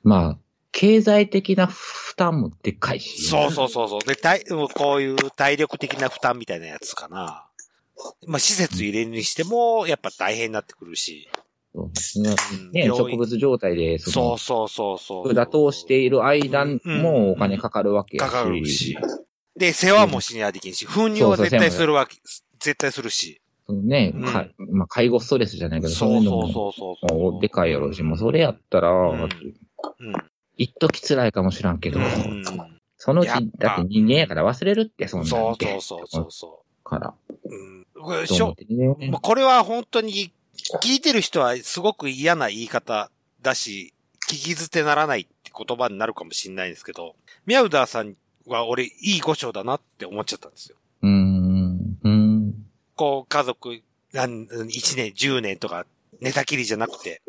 [0.03, 0.37] まあ、
[0.71, 3.23] 経済的な負担もでかいし。
[3.23, 4.01] そうそうそうそう。
[4.07, 7.45] で、体、こういう体力的な負担みたいなやつかな。
[8.27, 11.27] まあ、施設入れるにしても、やっぱ大変になってくるし。
[11.73, 12.35] そうですね。
[12.53, 15.35] うんね、植物状態で、その、そうそうそうそう。
[15.35, 18.31] 管通している間うんもお金かかるわけやし。
[18.31, 18.97] かかるし。
[19.59, 22.15] で、世話もしにはできんし、糞尿は絶対するわけ、
[22.59, 23.41] 絶対するし。
[23.67, 29.29] ね、うんかまあ、介護ストレスじゃないけど、そそういうのもうそうそうそうでかいやろうし、もうそれやったら、んうん。
[30.57, 32.43] 一時辛いかもしらんけど、うん
[33.01, 37.13] そのうちだって人間やから忘れるって、そんなんそうてそうそうそうそから。
[37.45, 37.49] う。
[37.49, 37.85] うん。
[38.01, 38.55] これとしょ
[39.21, 40.33] これは本当に、
[40.81, 43.09] 聞いてる人はすごく嫌な言い方
[43.41, 43.93] だし、
[44.29, 48.15] 聞き捨てならないって言葉になるかもしれないんですけど、ミャウダーさん
[48.53, 50.77] は俺いい五章だなって思っちゃったんですよ。
[51.01, 51.97] うーん。
[52.03, 52.53] うーん。
[52.95, 53.81] こう、家族、
[54.13, 55.85] なん、1年、10年とか、
[56.19, 57.21] 寝たきりじゃなくて。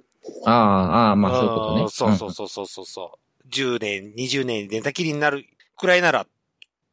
[0.46, 1.90] ああ、ああ、まあそういうことねん。
[1.90, 3.48] そうそうそうそうそうそう。
[3.48, 5.44] 10年、20年寝たきりになる
[5.76, 6.26] くらいなら、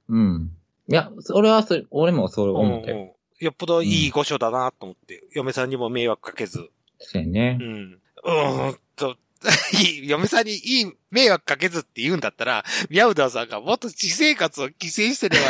[0.10, 0.20] うん。
[0.20, 0.52] うん。
[0.90, 2.98] いや、それはそれ、俺もそううん思ったよ。
[2.98, 6.72] うんよっぽどいい五章だなと思って、嫁さんにも迷惑かけず。
[6.98, 7.64] そうやねう。
[7.64, 8.02] ん。
[8.24, 8.80] うーん
[10.04, 15.46] 嫁さんにいい迷惑かけずって言うんだったら、ミャウダーさんがもっと私生活を犠牲してれば、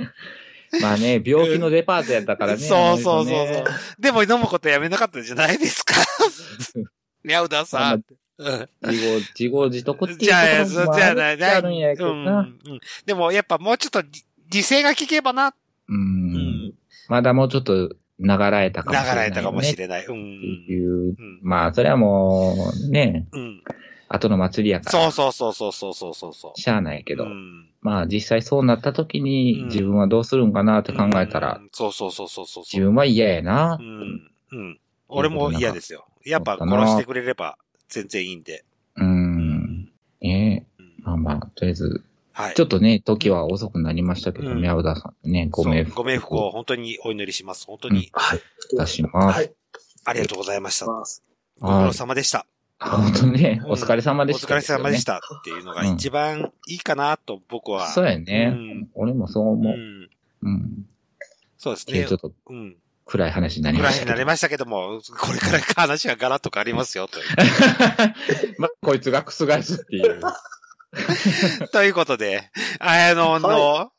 [0.80, 2.58] まあね、病気のデパートやったからね。
[2.58, 3.64] そうそうそうそう
[3.98, 5.94] でも飲むことやめなかったんじゃないですか
[7.22, 7.94] ミャウダーさん。
[7.94, 8.04] うん
[8.82, 11.60] 自業、自業自得っていうじゃあ、そうじゃあ、ない、ない。
[11.60, 12.26] うん。
[12.26, 12.80] うん。
[13.06, 14.02] でも、やっぱもうちょっと、
[14.48, 15.52] 時勢が効けばな、う
[15.88, 16.74] うんん。
[17.08, 20.06] まだもうちょっと流らえたかもしれない、流れたかもしれれない。
[20.06, 20.12] う。
[20.12, 20.14] ん。
[20.14, 20.16] っ
[20.66, 20.92] ていう。
[20.92, 21.40] うん。
[21.42, 22.54] まあ、それはも
[22.88, 23.62] う、ね、うん。
[24.08, 25.10] 後の祭りやから。
[25.10, 26.60] そうそうそうそうそうそうそう。
[26.60, 27.24] しゃあないけど。
[27.24, 27.68] うん。
[27.80, 32.64] まあ、実際そうなった時にうん、自分はどうするんかなって考えたら、うん、そうそうそうそうそう。
[32.64, 33.82] 自分は嫌やなう。
[33.82, 34.30] ん。
[34.52, 34.80] うん。
[35.08, 36.06] 俺も嫌ですよ。
[36.24, 38.64] やっぱ殺してくれれば全然いいんで。
[38.96, 39.90] うん。
[40.20, 40.82] ねえ。
[40.82, 42.54] うんまあまあ、とりあえず、はい。
[42.54, 45.94] ちょっとね、時は遅くなりましたけど、うん宮田さんね、ご冥福。
[45.94, 47.66] そうご冥福を本当にお祈りします。
[47.66, 48.40] 本当にはい。
[48.76, 49.38] 出します。
[49.38, 49.52] はい。
[50.04, 50.86] ありがとうございました。
[50.86, 51.22] ます。
[51.60, 52.46] ご苦労様でした。
[52.78, 57.88] あ本当ね、うんお疲れ様おでした、疲れ様でしたっていうのが一番いいかなと僕は。
[57.88, 59.72] そうやね、うん俺もそうう思う。
[59.74, 60.10] ん。
[60.42, 60.86] うん。
[61.58, 62.20] そうですねちょっ。
[62.20, 62.76] とうん。
[63.04, 64.10] 暗い話になりぐましたけど。
[64.12, 67.24] らいになりましたけども、これから話がガラッと変わりますよ、という。
[68.58, 69.30] まあ、こいつが覆
[69.62, 70.20] すっていう。
[71.72, 73.90] ということで、あやのんの、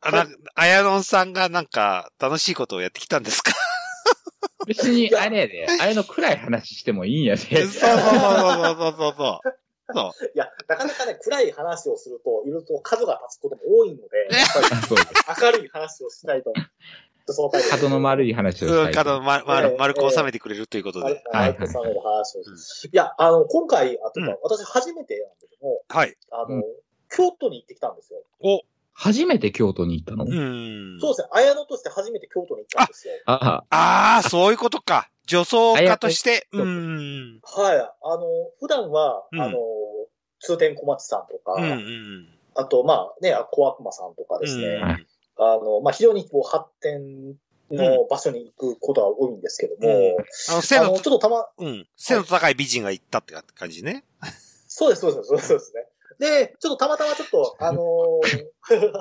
[0.00, 3.52] あなあやのんさんがなんか楽しいことをやってきたんですか？
[4.66, 7.66] 別に、あれやで、あれの暗い話してもいいんやそうで。
[7.66, 9.52] そうそうそうそうそうそう。
[9.94, 10.26] そう。
[10.34, 16.52] いや、なかなかね、暗い話をすると、いろいろと数が立つことも多いので、やっぱり 明るい話をしないと、
[17.26, 18.94] その角の丸い話をしたうん、い。
[18.94, 21.22] 角ま、まる、丸く収めてくれるということで。
[21.32, 22.44] マイクさんの話をい
[22.92, 26.16] や、あの、今回、あとうんか、私初めてなんだけども、はい。
[26.30, 26.62] あの、うん
[27.14, 28.22] 京都に行ってきたんですよ。
[28.40, 28.62] お、
[28.94, 30.98] 初めて京都に行ったの、うん。
[30.98, 33.14] そうですね、綾野として初めて京都に行ったんですよ。
[33.26, 35.10] あああ、そういうことか。
[35.26, 36.48] 女装家として。
[36.52, 37.40] うん。
[37.44, 37.78] はい。
[37.78, 38.26] あの、
[38.60, 39.58] 普段は、うんあの、
[40.40, 41.64] 通天小町さんとか、うん。
[41.64, 42.28] うん。
[42.54, 45.06] あと、まあね、小悪魔さんとかですね、
[45.36, 47.34] あの、まあ非常にこう発展
[47.70, 51.86] の場所に行くことが多いんですけども、うんあの、背のちょっ、とたま、うん。
[51.96, 54.04] 背の高い美人が行ったって感じね。
[54.68, 55.86] そうです、そうです、そうですそうですね。
[56.18, 58.92] で、ちょっとたまたまちょっと、あのー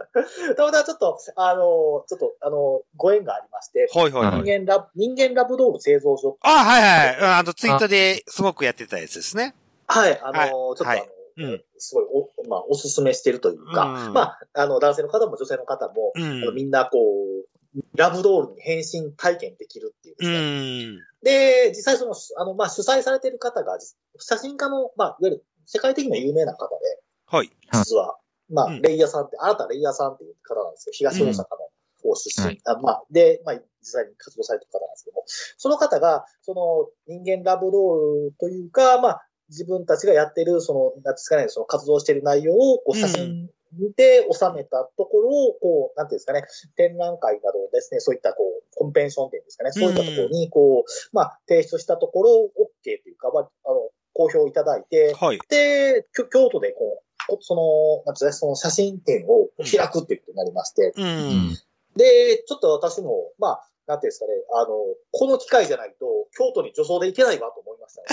[0.56, 4.42] たまたまちょっと、あのーちょっと、あのーご縁がありまして、ほいほいほい。
[4.42, 6.38] 人間ラブ、人間ラブドール製造所。
[6.40, 7.16] あ、はいはい。
[7.18, 9.54] うんあの、ツイートですごくやってたやつですね。
[9.86, 11.08] はい、あのーはいちょっとあのはい
[11.44, 16.54] うんすごいお、まあ、おすすめしてるというか、うんまあ、あの、男性の方も女性の方も、うん。
[16.54, 21.68] みんなこう、ラブドールに変身体験できるっていうで。
[21.68, 23.78] で、実際その、あの、まあ、主催されてる方が、
[24.18, 27.50] 写真家の、まあ、いわゆる世界的にも有名な方で、はい。
[27.72, 28.18] 実は、
[28.50, 31.70] まあ、うんレイヤーさんって、新たレイヤーさんっていう方なんですけど、東大阪の
[32.02, 35.24] 方出身、はいあまあ、で、まあ、実際に活動されてる方なんですけども、
[35.56, 43.50] その方が、その人間ラブドールというか、まあ、自分たちがやってる、その、なんですかね、その活動している内容を、こう、写真
[43.96, 46.44] で収めたところを、こう、なんていうんですかね、
[46.76, 55.38] 展覧会などですね、そういった、こう、コンペンション展ですかね、そういったところに、こう、まあ、提出したところ、OK というか、まあ、あの、公表いただいて、はい。
[55.48, 61.02] で、京都でこう、その、なんていうんですかその写真展を開くっていうことになりまして、う。
[61.02, 61.06] うん
[61.52, 61.58] ん。
[61.96, 64.68] で、ちょっと私も、まあ、なんていうんですかね、あの、
[65.12, 68.06] この機会じゃないと、京都に女装で行けないわと思いましたね。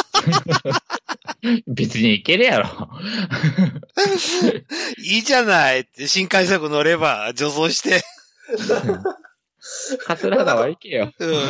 [1.66, 2.68] 別に行けるやろ。
[4.98, 8.02] いいじゃないって、新快速乗れば、女装して。
[10.06, 11.10] 桂川行けよ。
[11.18, 11.32] うん。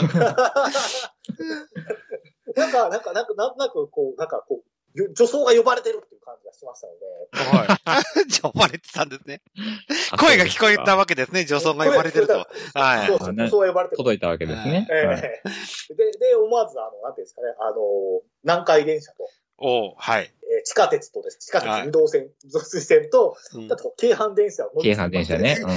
[2.57, 4.65] なんか、なんか、なんか、なんとなく、こう、なんか、こう、よ
[4.95, 8.31] 女装が呼ばれてるっていう感じがしましたので、はい。
[8.43, 9.43] 呼ばれてたんですね。
[10.19, 11.45] 声が聞こえたわけですね。
[11.45, 12.47] 女装が呼ばれてると。
[12.75, 13.19] はいそう。
[13.19, 13.97] そう、女装が呼ばれてる。
[13.97, 14.87] 届いたわけですね。
[14.91, 15.31] ええはいで、
[16.19, 19.29] で、思わず、あの、なんていうんですかね、あの、南海電車と、
[19.59, 20.33] おうはい。
[20.43, 21.39] えー地下鉄とです。
[21.39, 25.59] 地下はい鉄、移動線、増水線と、うんあと、京阪電車を京阪電車ね。
[25.61, 25.71] うん。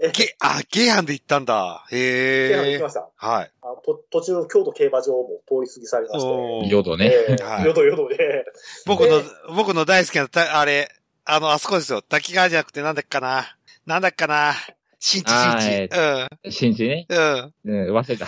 [0.00, 1.84] えゲ、あ、ゲーハンで行ったんだ。
[1.88, 2.90] 京阪へえ行きま。
[2.90, 3.08] した。
[3.16, 3.50] はい。
[3.62, 6.26] あと途中、京都競馬場も通り過ぎされまして。
[6.26, 7.12] おー淀ね。
[7.12, 8.44] えーはいよどよどで。
[8.86, 9.22] 僕のえ、
[9.54, 10.90] 僕の大好きなた、あれ、
[11.24, 12.02] あの、あそこですよ。
[12.02, 13.56] 滝川じゃなくてなんだっけかな。
[13.86, 14.54] なんだっけかな。
[14.98, 16.52] 新地、あ新ー地。
[16.52, 17.06] 新地ね。
[17.08, 17.52] うん。
[17.64, 17.88] うん。
[17.88, 18.26] うん、忘れた。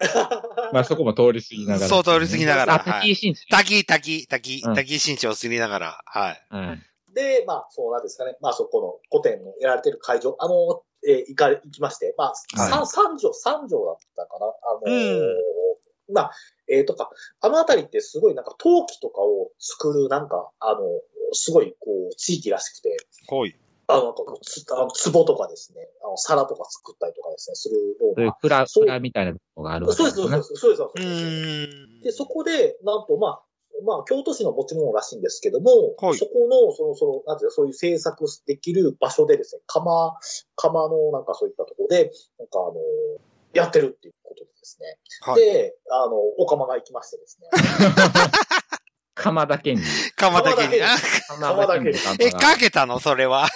[0.72, 1.88] まあそこも通り過ぎながら。
[1.88, 3.46] そう通り過ぎながらあ、滝井新地。
[3.48, 6.00] 滝、滝、滝、うん滝新地を過ぎながら。
[6.06, 6.42] はい。
[6.50, 7.14] はい。
[7.14, 8.36] で、まあ、そうなんですかね。
[8.40, 8.80] まあ、そこ
[9.12, 14.46] の古典のやられてる会場、あの、えー行かれ、行きまして、まあ、はい三三条、三条だったかな。
[14.46, 15.50] あのーうん
[16.12, 16.30] まあ、
[16.68, 20.80] えーとか、あのあたりってすごいなんか陶器とかを作るなんか、あの、
[21.32, 22.96] すごいこう、地域らしくて、
[23.28, 23.54] ほい。
[23.86, 28.22] あの、なんかつあの壺とかですね、あの、皿とか作ったりとかですね、するような。
[28.22, 30.78] そういうプラ、そうプラみたいなとこがあるわけそうです、そうねです、そうです。
[30.78, 32.02] そううです。
[32.04, 33.42] で、そこで、なんと、まあ、
[33.84, 40.18] まあ、京都市の持ち物らしいんですけども、はいそこの、その、その、なんていうか、そういう制作できる場所でですね、窯、
[40.56, 42.74] 窯のなんかそういったところで、なんかあの、
[43.52, 44.98] やってるっていうことでですね。
[45.22, 45.42] はい。
[45.42, 47.48] で、あの、お釜が行きましてですね。
[49.14, 49.82] 釜だけに。
[50.16, 50.82] 鎌だけに。
[50.82, 50.96] あ
[51.28, 53.00] 釜だけに釜え、がかけたの？
[53.00, 53.48] それは。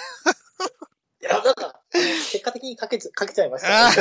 [1.21, 3.95] いや、なんか、あの結果的にかけち、かけちゃいました、あね。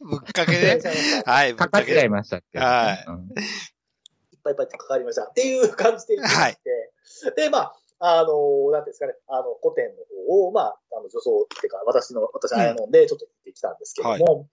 [0.00, 0.80] ぶっかけで。
[1.24, 2.08] はい、ぶっかかっちゃい。
[2.08, 3.06] ましたっけはい
[4.54, 5.24] ぱいいっぱいかかりました。
[5.24, 14.48] っていう感じで行きまして、で、まあ、あの、なんですかね、あの、古典の方を、まあ、あの、女装っていうか、私の、私、あやのんで、ちょっと行ってきたんですけども、はいうん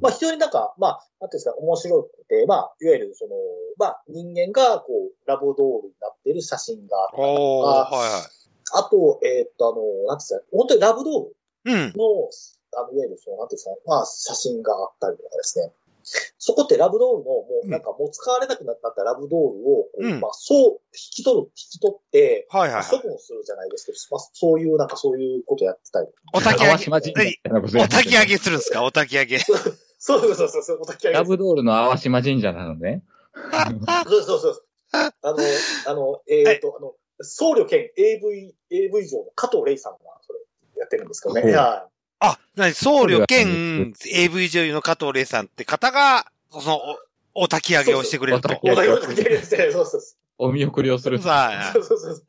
[0.00, 3.30] まあ、非常になんか、まあ、なんていうんですか、面白くて、まあ、いわゆる、その、
[3.78, 8.30] まあ、人間が、こう、ラブドールになっている写真があったりとか、は
[8.72, 11.36] あと、えーっと、あの、なんていうんですか、本当にラブドール
[11.72, 11.84] いはい。
[11.84, 11.92] うん。
[11.96, 12.30] の、
[12.76, 15.72] あの、いわゆる、その、なんていうんですかね、まあ、写真があったりとかですね。
[16.38, 22.90] そこってラブドールの、もう、なんか、もう使われなくなったラブドールを、こううんまあ、そう、引き取る、引き取って、はいはいはい。
[22.90, 26.08] 処分するじゃないですけど、まあ、そういう、なんか、そういうことやってたり。
[26.32, 27.16] お焚き上げ、おってる
[27.86, 28.84] 焚き上げするんですか？
[28.84, 29.38] お焚き上げ。
[29.46, 29.58] そう
[29.98, 33.02] そうそうそう、お焚き上げラブドールの淡島神社なのね。
[34.08, 34.64] そうそうそう。
[34.92, 35.36] あの、
[35.86, 40.38] あの、えっ、と、あの、僧侶兼 AV、AV 上の加藤玲さんが、それ、
[40.78, 41.54] やってるんですけどね。
[41.54, 41.88] は
[42.20, 46.76] あ、なに、僧侶兼 AV 女優の加藤玲さんって方が、その、
[47.34, 48.48] お、お焚き上げをしてくれると。
[48.48, 48.88] そうい。
[48.88, 49.70] お焚き上げですね。
[49.72, 51.18] そうそうそお見送りをする。
[51.20, 51.72] さあう。
[51.72, 52.16] そうそうそう。
[52.16, 52.24] と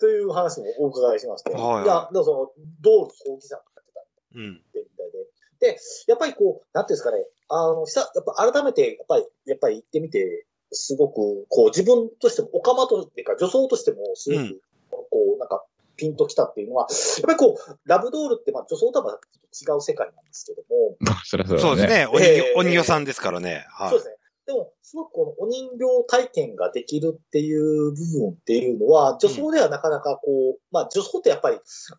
[0.00, 1.50] という話もお伺いしまして。
[1.50, 4.00] はいはいいや、でもその、道路葬儀社がやってた
[4.34, 4.54] うん。
[4.54, 5.72] ってみたいで。
[5.74, 15.64] で、やっぱりこう、なんていうんですかね、あの、した、やっぱ改めて、やっぱり、やっぱり行ってみて、すごく、こう、自分としても、オカマとっていうか、女装としても、すごく、うんこう、なんか、
[15.96, 22.06] ピンときたっていうのは、やっぱりこう、ラブドールって、まあ、女装とはまたちょっと違う世界なんですけども、 まあそりゃそうだそうですね。
[22.06, 23.66] お人え形、えお人形さんですからね。
[23.70, 23.98] はいそう。
[23.98, 24.16] ですね。
[24.46, 31.58] でも、すごくこのお人形体験ができるっていう部分っていうのは、女装ではなかなかこう、まあ女装ってやっぱり、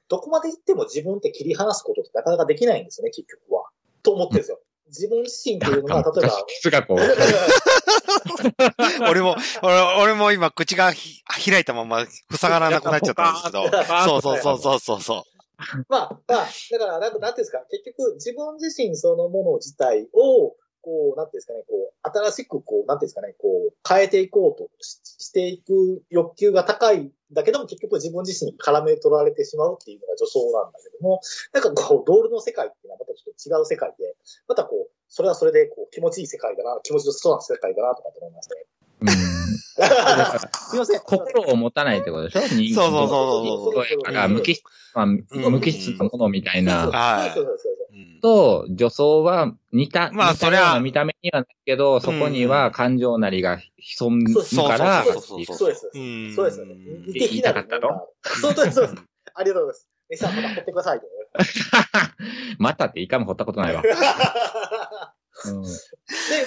[0.10, 3.66] どこまで行っても自分って切り離すことってなかなかできないんですよね、結局は。
[4.04, 4.60] と思ってるんですよ。
[4.88, 6.98] 自分自身っていうのは、例えば、 質がこう、
[9.10, 13.84] 俺も、俺俺も今口がひ開いたまま塞がらなくなっちゃったんですけど。
[14.06, 15.24] そうそうそうそうそうそう。
[15.88, 31.22] まあ、まあ、だから、なんかなんていうんですか、結局、自分自身そのもの自体を、こう、なんていうんですかね、こう、新しく、こう、なんていうんですかね、こう、変えていこうとししていく欲求が高いんだけども、結局自分自身に絡め取られてしまうっていうのが女装なんだけども、
[31.54, 34.16] なんかこう、ドールの世界っていうのはまたちょっと違う世界で、
[34.48, 38.66] またこう、それはそれで、こう、気持ちいい世界だな、気持ちよさそうな世界だな、とかって思いまして。
[39.02, 39.08] うん
[39.76, 41.00] すいません。
[41.02, 42.42] 心を持たないってことでしょ？
[42.48, 44.64] 人そうそうそうそうやから、無機質、
[44.94, 46.88] まあ、無機質なものみたいな。
[46.90, 55.92] はいそうそうそうそううんと、女装は似た、まあそりゃな見た目にはないけど、そこには感情なりが潜むから、そうそうそうそうです。
[55.94, 56.76] うんそうですよね。
[57.08, 58.08] 似て非なる言いたかったの？
[58.42, 59.04] そうです、そうです。
[59.34, 59.90] ありがとうございます。
[60.12, 61.06] えさん、また掘ってくださいと。
[62.60, 63.82] またって一回も掘ったことないわ。
[65.46, 65.70] うんで、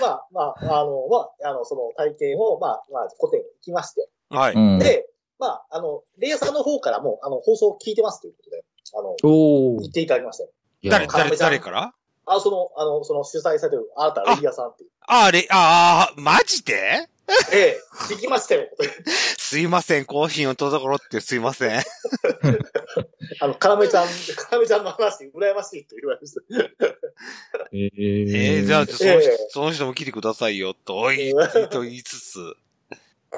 [0.01, 4.09] まあ、まあ、あの、まあ、あの、その体験を、まあ、まあ、古典に行きまして。
[4.31, 4.55] はい。
[4.55, 5.09] うんで、
[5.39, 8.65] まあ、あの、レイヤーさんの方からも、あの、放送を聞いてますということで、
[8.95, 10.51] あの、おー言っていただきまして。
[10.89, 11.93] 誰、誰、誰から？
[12.29, 14.91] あ、その、あの、その主催されてる、あなた、レイヤーさんっていう。
[15.07, 17.09] ああれ、ああ、マジで？
[17.53, 18.69] ええ、聞きましたよ。
[19.37, 21.81] すいません、更新を届ろってすいません。
[23.41, 26.41] あの、カラメちゃん、カラメちゃんの話、羨ましいと言われました。
[27.73, 31.35] えーえー、じゃあ、その人ええ、その人も来てくださいよ、と言い、
[31.69, 32.39] と言いつつ。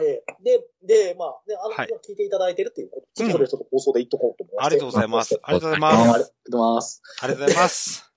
[0.00, 4.66] ええで、で、まあ、で、あの、はい聞いていただいてるっていうこと、ちょっとそれちょっと放送で言っとこうと思いまして。
[4.66, 5.40] ありがとうございます。
[5.42, 5.98] ありがとうございあます。
[6.04, 7.02] ありがとうございます。
[7.20, 8.09] ありがとうございます。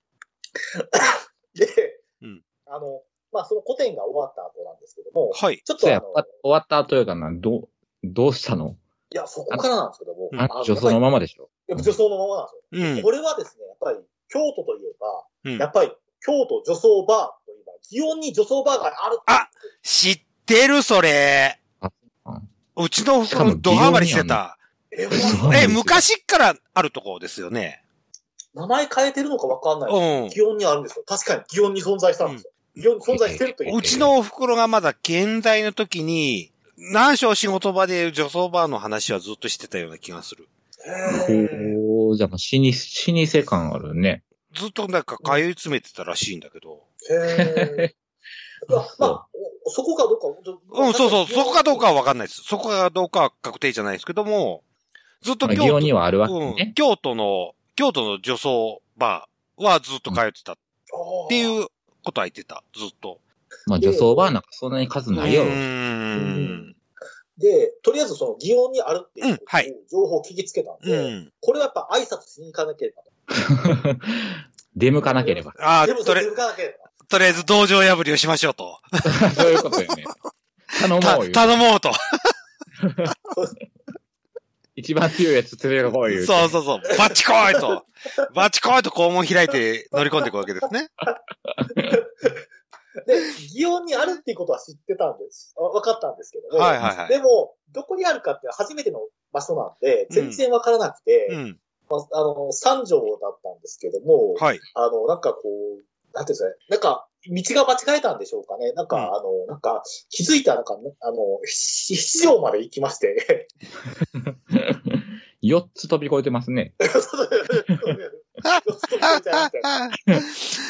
[1.56, 3.02] で、うんあの、
[3.32, 5.62] まあ、その古典が終わった後なんですけども、はい。
[5.64, 6.02] ちょっとあの、
[6.44, 7.70] 終わった後よかな、どう、
[8.04, 8.78] どうしたの？
[9.12, 10.30] いや、そこからなんですけども。
[10.64, 11.50] 女装のままでしょ？
[11.68, 12.96] やっぱ女装のままなんですよ。
[12.96, 13.02] うん。
[13.04, 14.00] これはですね、やっぱり、
[14.30, 15.92] 京都といえば、うんやっぱり、
[16.26, 19.20] 京都女装バーといえば、祇園に女装バーがある。
[19.28, 19.50] あ
[19.82, 21.92] 知ってる、それあ
[22.76, 24.58] うちのしかも袋ドハマりしてた。
[24.92, 27.83] え、昔っからあるとこですよね。
[28.54, 30.48] 名前変えてるのかわかんないですうん。
[30.48, 31.04] 祇園にあるんですよ。
[31.06, 32.52] 確かに祇園に存在したんですよ。
[32.78, 33.78] 祇園に存在してるという。
[33.78, 40.48] うちのお袋がまだ健在の時に、何章仕事場で女装バーの話はずっとしてたような気がする。
[40.86, 44.24] へーおーじゃあもう老舗、老舗感あるね。
[44.54, 46.84] ずっとなんか通い詰めてたらしいんだけど。
[47.10, 47.94] へー
[48.68, 49.28] まあ、まあ、
[49.66, 50.28] おそこかどうか。
[50.82, 52.44] うん、そうそう、そこかどうかはわかんないです。
[52.44, 54.64] そこかどうかは確定じゃないですけども、
[55.22, 56.74] ずっとまあ、京都、にはあるわけうん、ね。
[56.76, 61.68] 京都の、京都の女装バーはずっと通ってたっっていう
[62.04, 63.20] ことは言ってた、ずっと。
[63.66, 65.46] まあ女装バーなんかそんなに数ないよう。
[65.46, 66.76] ーん。
[67.38, 71.32] で、とりあえずその祇園にあるっていううんはい情報を聞きつけたんうで、ん。
[71.42, 73.12] これはやっぱ挨拶しに行かなければと。
[74.76, 75.54] 出向かなければ。
[75.60, 76.90] ああ、でもそとりれ行かなければ。
[77.08, 78.80] とりあえず道場破りをしましょうと。
[79.36, 80.04] そういうことよね。
[80.80, 81.32] 頼たもうよ。
[81.32, 81.92] 頼もうと。
[84.76, 86.26] 一番強いやつ連れが来いよ。
[86.26, 86.82] そうそうそう。
[86.98, 87.86] バッチ来いと。
[88.34, 90.90] バッチ来いと肛門開いて乗り込んでいくわけですね。
[93.08, 93.20] で、
[93.56, 95.56] 祇園にあるっていうことは知ってたんです。
[95.58, 96.64] あ分かったんですけども。
[96.64, 97.10] はいはいはい。
[97.10, 99.00] でも、どこにあるかって初めての
[99.32, 101.60] 場所なんで、全然分からなくて、うん。
[101.90, 104.60] まあ、あの、三条だったんですけども、はい。
[104.76, 108.72] あの、なんかこう、なんていうんですかね、なんか、道が間違えたんでしょうかね。
[108.74, 113.48] なんか、うんあの、なんか、気づいたらなんか、あの、七七条まで行きまして、
[115.44, 116.74] 4つ飛び越えてますね。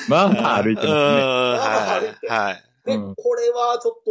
[0.09, 2.17] まあまあ歩いてうんますね。
[2.27, 2.49] はい。
[2.49, 2.63] はい。
[2.85, 4.03] で、うんこれはちょっ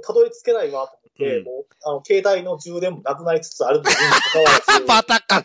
[0.00, 5.44] と、たどり着けないわともう、あの、携帯の充電もなくなりつつあるのにもかかわらず、 またか。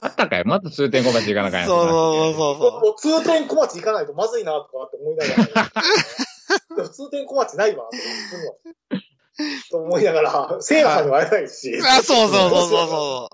[0.00, 7.96] あったかいまた通天小町行かなあかんやつそうそうそうもそう通天小町行かないとまずいなとかって思いながら、でも通天小町ないわとか
[8.36, 11.82] 思ってと思いながら、セイラさんにも会えないし、う。
[11.84, 13.30] あ、そうそうそうそうそ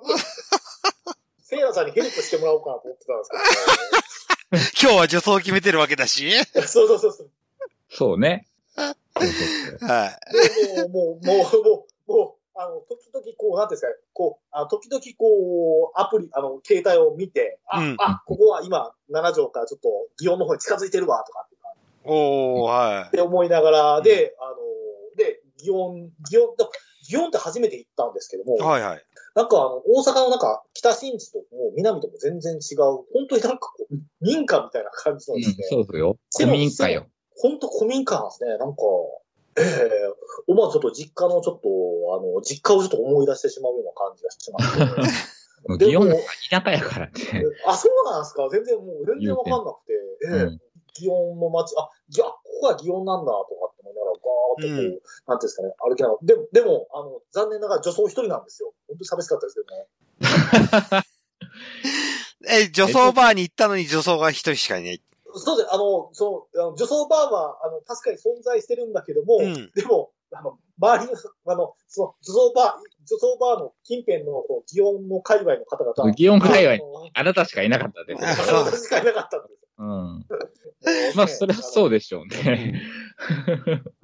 [1.42, 4.88] セイラさんにヘルプしてもらおうかなと思ってたんですう。
[4.88, 6.30] 今日は女装を決めてるわけだし。
[6.52, 7.30] けど、そうそうそうそう。
[7.90, 8.46] そうね。
[8.74, 10.78] はい。
[10.78, 19.88] で、もう、もう、もう、もう、もう、あの、時々こう、なんていうんですかね、こう、あの時々こう、アプリ、あの、携帯を見て、あ、うんあ、ここは今、七条からちょっと、
[20.22, 21.54] 祇園の方に近づいてるわ、とかって
[22.04, 24.56] おー、はって思いながら、で、あの、
[25.16, 26.68] で、祇園、祇園、だ
[27.10, 28.60] 祇園って初めて行ったんですけども、い。
[28.60, 29.04] はいはい。
[29.34, 31.44] なんかあの、大阪のなんか、北新地とも
[31.76, 32.78] 南とも全然違う、
[33.12, 36.16] 本当になんかこう、民家みたいな感じのうんですね、そうそうよ。
[36.38, 37.06] でも古民家よ。
[37.36, 38.56] 本当古民家なんですね。
[38.58, 38.82] なんか、
[39.56, 39.90] ええ
[40.48, 41.68] 思わずちょっと実家のちょっと、
[42.18, 47.12] あの、実家をちょっと思い出してしまうような感じがします、 もうでも祇園なんか田舎やからね。
[47.66, 48.48] あ、そうなんですか？
[48.50, 50.60] 全然もう、全然わかんなくて、ええうん
[50.96, 56.18] 祇園の街、あ、ぎゃ、ここが祇園なんだとかって思いながら、ガーッとこう、うんなんていうんですかね、歩きながら。
[56.22, 58.72] でも、でも、あの、残念ながら女装一人なんですよ。
[58.86, 61.04] 本当に寂しかったですけどね。
[62.46, 65.02] え、女装バーに行ったのに女装が一人しかいない。
[65.36, 65.74] そうです。
[65.74, 71.18] あの、その、あの女装バーは、あの、確かに存在してるんだけども、うんでも、あの、周りの、
[71.52, 72.66] あの、その、女装バー、
[73.06, 76.14] 女装バーの近辺の、こう、祇園の界隈の方々。
[76.14, 78.24] 祇園界隈あなたしかいなかったです。
[78.24, 79.86] あそう私しかいなかったんですうん。
[79.86, 81.14] よ。
[81.16, 82.82] まあ、それはそうででしょうね。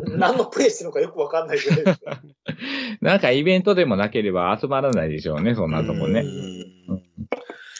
[0.02, 2.00] 何のプレイしてるのかよくわかんないぐらいです。
[3.02, 6.20] なんかイベントでもなければ集まらないでしょうね、そんなとこね。
[6.20, 7.10] うん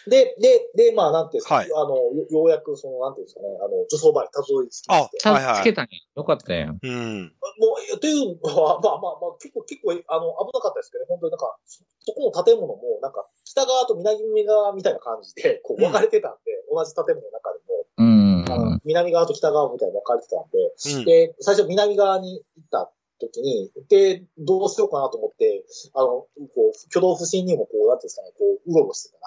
[0.06, 5.18] で、で、で、まあ、なんていうんですか、はいあの、よようやく、その、なんていうんですかね、あの、女装バーにたどり着きまして。
[5.18, 5.90] ちゃんはいはいとつけたんや。
[6.16, 6.78] よかったやん。
[6.80, 7.34] うん。
[7.58, 18.44] もう、というのは、まあまあまあ、結構、結構、あの、危なかったですけど、本当になんか、そそこの建物も、なんか、北側と南側みたいな感じで、 こう、分かれてたんで、同じ建物の中でも、うん。
[18.48, 20.58] あの南側と北側みたいに分かれてたんで、
[20.98, 22.90] うんで、最初南側に行った
[23.20, 25.64] 時に、で、どうしようかなと思って、
[25.94, 29.18] あの、こう、挙動不審にもこう、なんていうんですかね、こう、うろうろして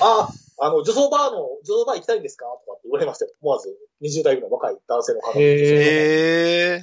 [0.00, 0.28] たら、あ、
[0.58, 3.32] あの、女装バーの、女装バー行きたいんですかとかって言われましたよ。
[3.40, 6.82] 思わず、20代ぐらいの若い男性の方へ。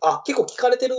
[0.00, 0.94] あ、結構聞かれてる、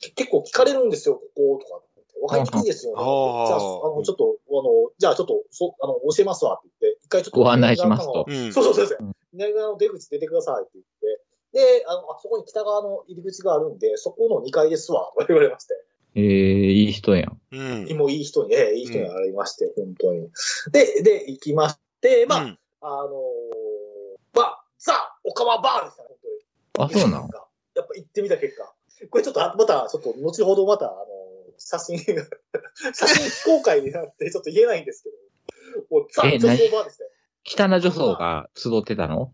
[0.00, 1.86] け結構聞かれるんですよ、ここ、とかって。
[2.22, 2.98] わかりにくいですよね。
[2.98, 7.40] じゃあーあ、あの、ちょっと、あの、じゃあちょっと、そ、あの、教えますわって言って、一回ちょっと。
[7.40, 8.52] ご案内しますとうん。
[8.52, 9.12] そうそうそうそううん。
[9.32, 11.22] 南側の出口出てくださいって言って、
[11.52, 15.74] で、あの、あそこに北側の入り口があるんで、そこの2階ですわ、とか言われまして。
[16.14, 17.40] ええいい人やん。
[17.50, 17.98] うん。
[17.98, 20.30] もういい人に、ええいい人になりまして、本当に。
[20.72, 24.94] で、で、行きまして、まあ、うんあのーまあ、ザ・
[25.24, 26.08] オカマバーでしたね、
[26.76, 27.00] 本当に。
[27.00, 27.28] あ、そうなの
[27.74, 28.72] やっぱ行ってみた結果。
[29.10, 31.04] これちょっと、あまた、ちょっと、後ほどまた、あの、
[31.58, 31.98] 写真、
[32.94, 35.16] 写真非公開になってちょっと言えないんですけど、
[35.90, 37.08] もうザ・え女装バーですね。
[37.44, 39.32] 北名女装が集ってたの？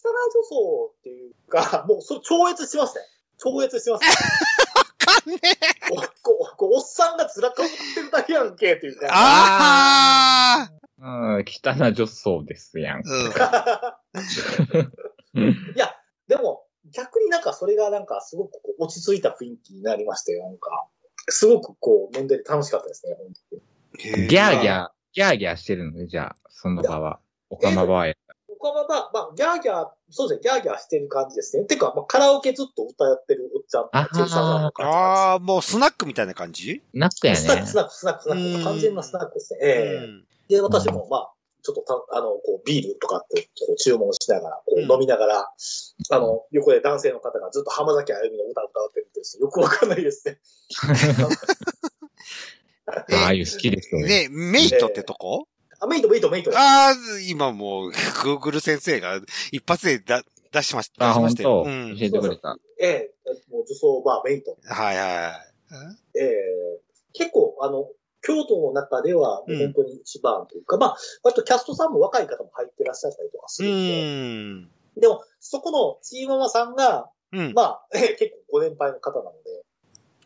[0.00, 3.06] 北川女装っていうか、 もうそれ超越しましたよ。
[3.38, 4.08] 超越してます、ね。
[4.98, 5.50] かんねえ
[6.58, 9.08] おっさんがずらかぶってるだけやんけっていうか。
[9.10, 13.02] あうん、北名女装ですやん。
[13.06, 14.00] あ
[15.34, 15.48] うん。
[15.74, 15.94] いや、
[16.28, 20.86] でも、逆になんかそれがなんかすごくこう落ち着いた雰囲気になりまして、なんか、
[21.28, 24.28] すごくこう、飲んでて楽しかったですね、本当に。
[24.28, 27.20] ギャーギャー、ギャーギャーしてるのね、じゃあ、その場は。
[27.48, 28.14] おかま場や。
[28.60, 31.64] 他はまあ、まあ、ギャーギャー、そうですね、ギャーギャーしてる感じですね。
[31.64, 33.88] てか、まあ、カラオケずっと歌ってるおっちゃん、
[34.26, 36.82] チさんの感じああ、もうスナックみたいな感じ？
[36.92, 37.66] ナックやねスナック、。
[37.66, 38.64] スナック、スナック、スナッうんク。
[38.64, 39.58] 完全なスナックですね。
[39.62, 40.24] うええん。
[40.48, 41.32] で、私もまあ、
[41.62, 45.52] ちょっとた、あの、こう、ビールとかって、こう、注文しながら、こう、うん飲みながら、
[46.10, 50.38] あの、横で男性の方がずっと浜崎あゆみの歌を歌ってるんですよくわかんないですね。
[52.86, 54.28] ああいう好きですよね。
[54.28, 55.46] ね、メイトってとこ？
[55.80, 56.50] あ、メイト、メイト、メイト。
[56.54, 56.94] ああ、
[57.28, 57.90] 今もう、
[58.22, 59.20] Google 先生が
[59.50, 60.22] 一発でだ
[60.52, 61.06] 出しました。
[61.06, 61.62] あ、出しま本したよ。
[61.64, 61.70] 当？
[61.70, 61.96] うん。
[61.98, 62.56] 教えてくれた。
[62.80, 63.10] ええ
[63.50, 64.56] もう女装バー、メイト。
[64.66, 65.32] はいは
[66.14, 66.18] い。
[66.18, 66.30] ええ
[67.12, 67.88] 結構、あの、
[68.22, 74.02] 京都の中では、もう本当に一番というか、まあ、割とキャストさんも若い方も入ってらっしゃったりとかすうるんで、
[74.98, 75.00] ん。
[75.00, 77.52] でも、そこのチーママさんが、うん。
[77.54, 79.62] まあ、え え結構ご年配の方なので、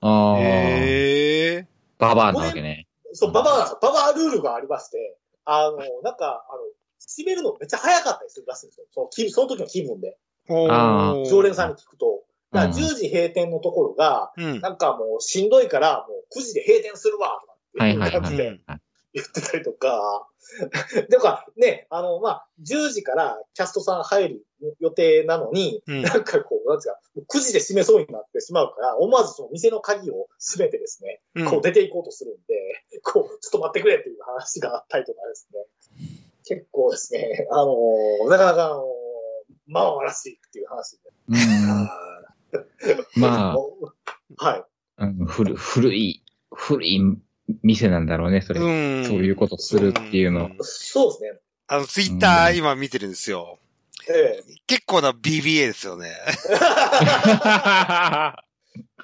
[0.01, 1.67] ああ、へえ。
[1.99, 2.87] ババアなわけね。
[3.13, 6.63] そう、ババア、ババアルールがありまして、あの、なんか、あの、
[7.01, 8.87] 閉めるのめっちゃ早かったりするらしいんですよ。
[8.93, 10.17] その気その時の気分で。
[10.49, 12.25] 常連さんに聞くと。
[12.53, 14.61] だからうん10時閉店のところが、うん。
[14.61, 18.21] なんかもうしんどいから、もう9時で閉店するわ、とかってはいいうはいはい。
[18.23, 18.81] 感じではい
[19.15, 20.29] 言ってたりとか、
[21.09, 24.47] でか、ね、あの、まあ、10時からキャストさん入る
[24.81, 35.61] 予定なのに、うんなんかこう、なんですか、9時で閉めそうになってしまうから、思わずその店の鍵を閉めてですね、うんこう出ていこうとするんで、こう、ちょっと待ってくれっていう話があったりとかですね。
[36.47, 38.85] 結構ですね、あのーなかなかあのー
[39.67, 41.11] まあらしいっていう話で。
[41.29, 41.89] うん
[43.17, 43.57] まあ、
[44.37, 44.65] はい。
[44.99, 47.01] うん古古い、古い
[47.63, 48.61] 店なんだろうね、それ。
[48.61, 49.05] うん。
[49.07, 50.51] そういうことするっていうの。
[50.61, 51.41] そうですね。
[51.67, 53.59] あの、ツイッター今見てるんですよ。
[54.09, 56.09] ええ結構な BBA ですよね。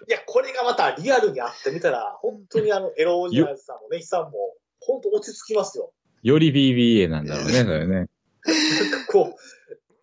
[0.09, 5.93] いや、これがまたリアルにあってみたら、本当にあの、エロオジアーズさんもネヒさんも、本当落ち着きますよ。
[6.22, 7.95] より BBA なんだろうね、それね。
[7.95, 9.38] なんかこ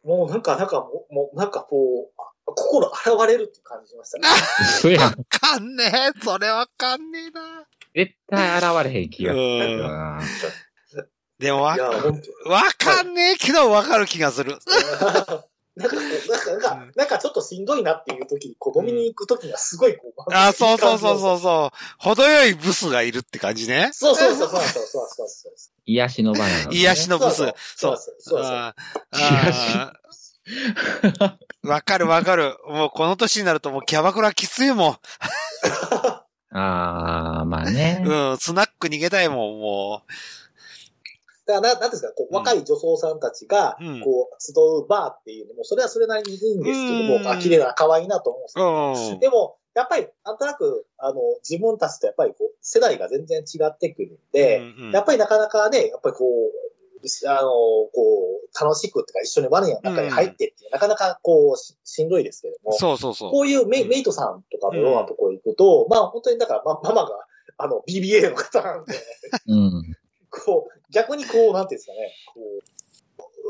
[0.03, 4.27] う、もうなんか、なんかもう、もうなんかこう、あ心洗われるって感じしましたね。
[4.81, 5.23] そやん。
[5.25, 6.19] かんねえ。
[6.23, 7.67] それわかんねえな。
[7.97, 9.81] 絶対現れへん気がする。
[11.39, 11.75] でもわ
[12.77, 14.59] かんねえけどわかる気がする。
[15.75, 20.33] なんか、なんか、なんか、ちょっとしんどいなっていう時に、子供に行く時がすごいこう。
[20.33, 21.77] あ、そうそうそうそうそう。
[21.99, 23.91] 程よいブスがいるって感じね。
[23.93, 25.27] そうそうそうそうそうそうう
[25.85, 26.53] 癒しの場合、ね。
[26.71, 27.35] 癒しのブス。
[27.35, 28.41] そうそうそう。
[31.67, 32.57] わかるわかる。
[32.67, 34.97] もうこの年になるともうキャバクラきついもん。
[36.51, 38.01] ああ、まあね。
[38.03, 38.07] ん。
[38.07, 40.03] うん、スナック逃げたいもん、も
[41.45, 48.53] だから、ななんですか、こう、若い女装さんたちが、うんこう、集うバーっていうのも、それはそれなりにいいんですけどうんも、あ、綺麗な、可愛いなと思うんです
[49.09, 49.19] けど。
[49.19, 56.76] でも、やっぱり、なんとなく、あの、自分たちとやっぱりこう、世代が全然違ってくるんで、やっぱりなかなかね、やっぱりこう、
[57.27, 63.31] あの、こう、楽しくってか、一緒にバネの中に入ってっていう、なかなかこうし、しんどいですけども、そうそうそう。
[63.31, 67.09] こういうメ,、うんメイトさんとかのようなところ行くと、まあ本当にだから、ま、ママが、
[67.57, 68.93] あの、BBA の方なんで、
[69.47, 69.95] うん。
[70.29, 72.41] こう、逆にこう、なんていうんですかね、こ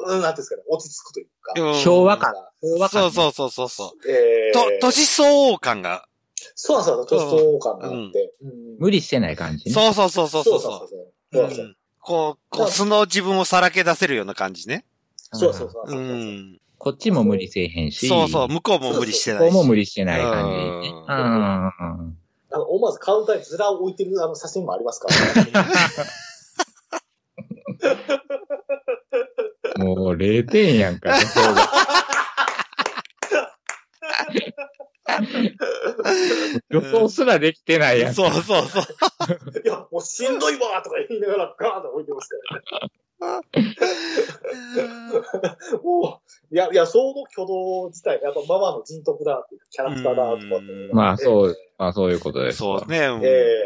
[0.05, 1.53] う、うん、なんていうんですかね、落ち着くというか。
[1.61, 2.33] うん昭和感。
[2.61, 3.01] 昭和感。
[3.01, 4.11] そうそうそうそうそう。
[4.11, 6.07] えー、と、年相応感が。
[6.55, 8.33] そうなんですよ、年相応感があって。
[8.41, 9.73] うん無理してない感じね。
[9.73, 10.59] そうそうそうそうそう。
[10.61, 10.99] そうそうそう。
[10.99, 11.75] うそうなんですよん
[12.07, 14.85] こう、こう、素の自分をさらけ出せるような感じね。
[15.17, 15.93] そうそうそうう。
[16.01, 16.57] ん。
[16.77, 18.07] こっちも無理せえへんし。
[18.07, 19.51] そうそう、向こうも無理してないし。
[19.51, 20.49] ここも無理してない感
[20.83, 20.87] じ。
[20.87, 21.05] うんうん。
[21.09, 21.73] あ
[22.53, 25.09] の、思わずカウンターにズラを置いてるあの写真もありますか
[29.75, 31.69] ら、 もう0点やんか、予想が。
[36.69, 38.29] 予想すらできてないやんか。
[38.29, 38.85] そうそうそう。
[39.97, 42.37] もうしんどいわとか言いながらガーンと置いてますか
[43.19, 43.41] らね。
[45.83, 46.21] も
[46.51, 50.45] う、いや、いや、その挙動自体、やっぱママの人徳だっていうか、キャラクターだとか
[50.93, 52.77] まあそう、まあそういうことですわ。
[52.79, 53.07] そうね。
[53.07, 53.57] うんええ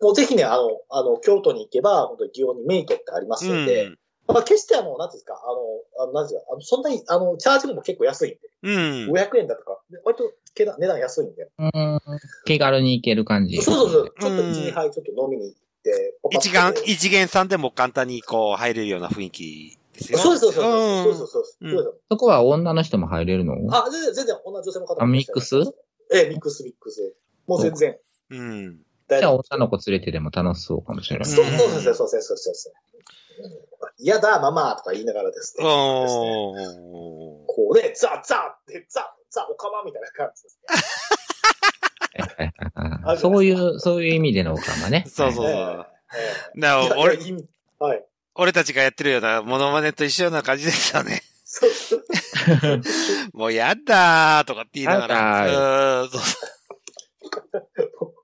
[0.00, 3.98] もうぜひね、あの、あの、京都に行けば、本当に祇園にメイトってありますので、うん
[4.28, 5.46] まあ、決してあの、なんですか、あ
[6.00, 9.12] の、あのなんていうか、あのそんなに、あの、チャージも結構安いんで、うん。
[9.12, 11.48] 500円だとか、で割と値段値段安いんで。
[11.58, 12.00] うん。
[12.44, 13.56] 気軽に行ける感じ。
[13.62, 14.14] そうそうそう。
[14.20, 20.18] ちょっとうん1、2杯ちょっと飲みに行って、一元、一元さんでも簡単にこう入れるような雰囲気ですよ。
[20.18, 23.54] そうです、そうです、うんそうです、そうそうですそこは女の人も入れるの？
[23.70, 25.56] あ、全然、全然、女女性の方もあミックス？
[26.12, 27.14] ええ、ミックス、ミックス。
[27.46, 27.96] もう全然。
[28.30, 28.78] うん。
[29.08, 31.28] じゃあ女の子連れてでも楽しそうかもしれない。
[31.28, 32.34] そうそう、そう、そうでう。
[33.98, 35.64] 嫌だ、ママとか言いながらですね。
[35.64, 36.54] こ
[37.70, 42.54] うね、ザザって、ザザおかまみたいな感じですね。
[43.18, 45.04] そういう、そういう意味でのおかまね。
[45.08, 45.86] そうそうそう。
[46.54, 47.18] なお、俺、
[47.78, 48.04] はい。
[48.34, 51.22] 俺たちがやってるようなモノマネと一緒な感じでしたね。
[51.44, 52.04] そうそう。
[53.36, 56.08] もうやだーとかって言いながら。
[56.08, 56.20] そう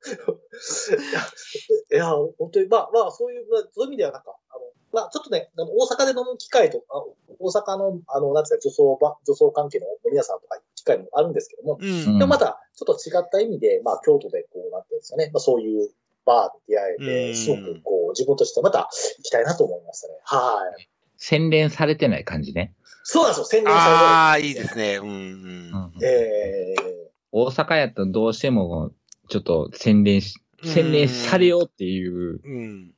[1.93, 4.61] いや、本当に、まあ、まあ、そういう、まあ、そういう意味ではなんか、あの、
[4.93, 7.05] まあ、ちょっとね、大阪で飲む機会とか、
[7.39, 12.19] 大阪の、あの、なんつうか、女装ば、女装関係の飲み屋さんとか機会もあるんですけども、うん。
[12.19, 15.91] でもまた、ちょっと違った意味で、まあ、京都で、こう、なんていうんですかね、まあ、そういう
[16.25, 18.89] バーで出会えて、うんすごく、こう、自分としてはまた
[19.19, 20.15] 行きたいなと思いましたね。
[20.25, 20.89] はい。
[21.17, 22.75] 洗練されてない感じね。
[23.03, 24.97] そうなんですよ、洗練さああ、いいですね。
[24.97, 25.11] うんう。
[25.11, 25.93] うん。
[26.03, 26.95] ええ
[27.37, 28.93] 大阪やったらどうしても、
[29.29, 32.95] ちょっと洗練し、洗練されようっていううん。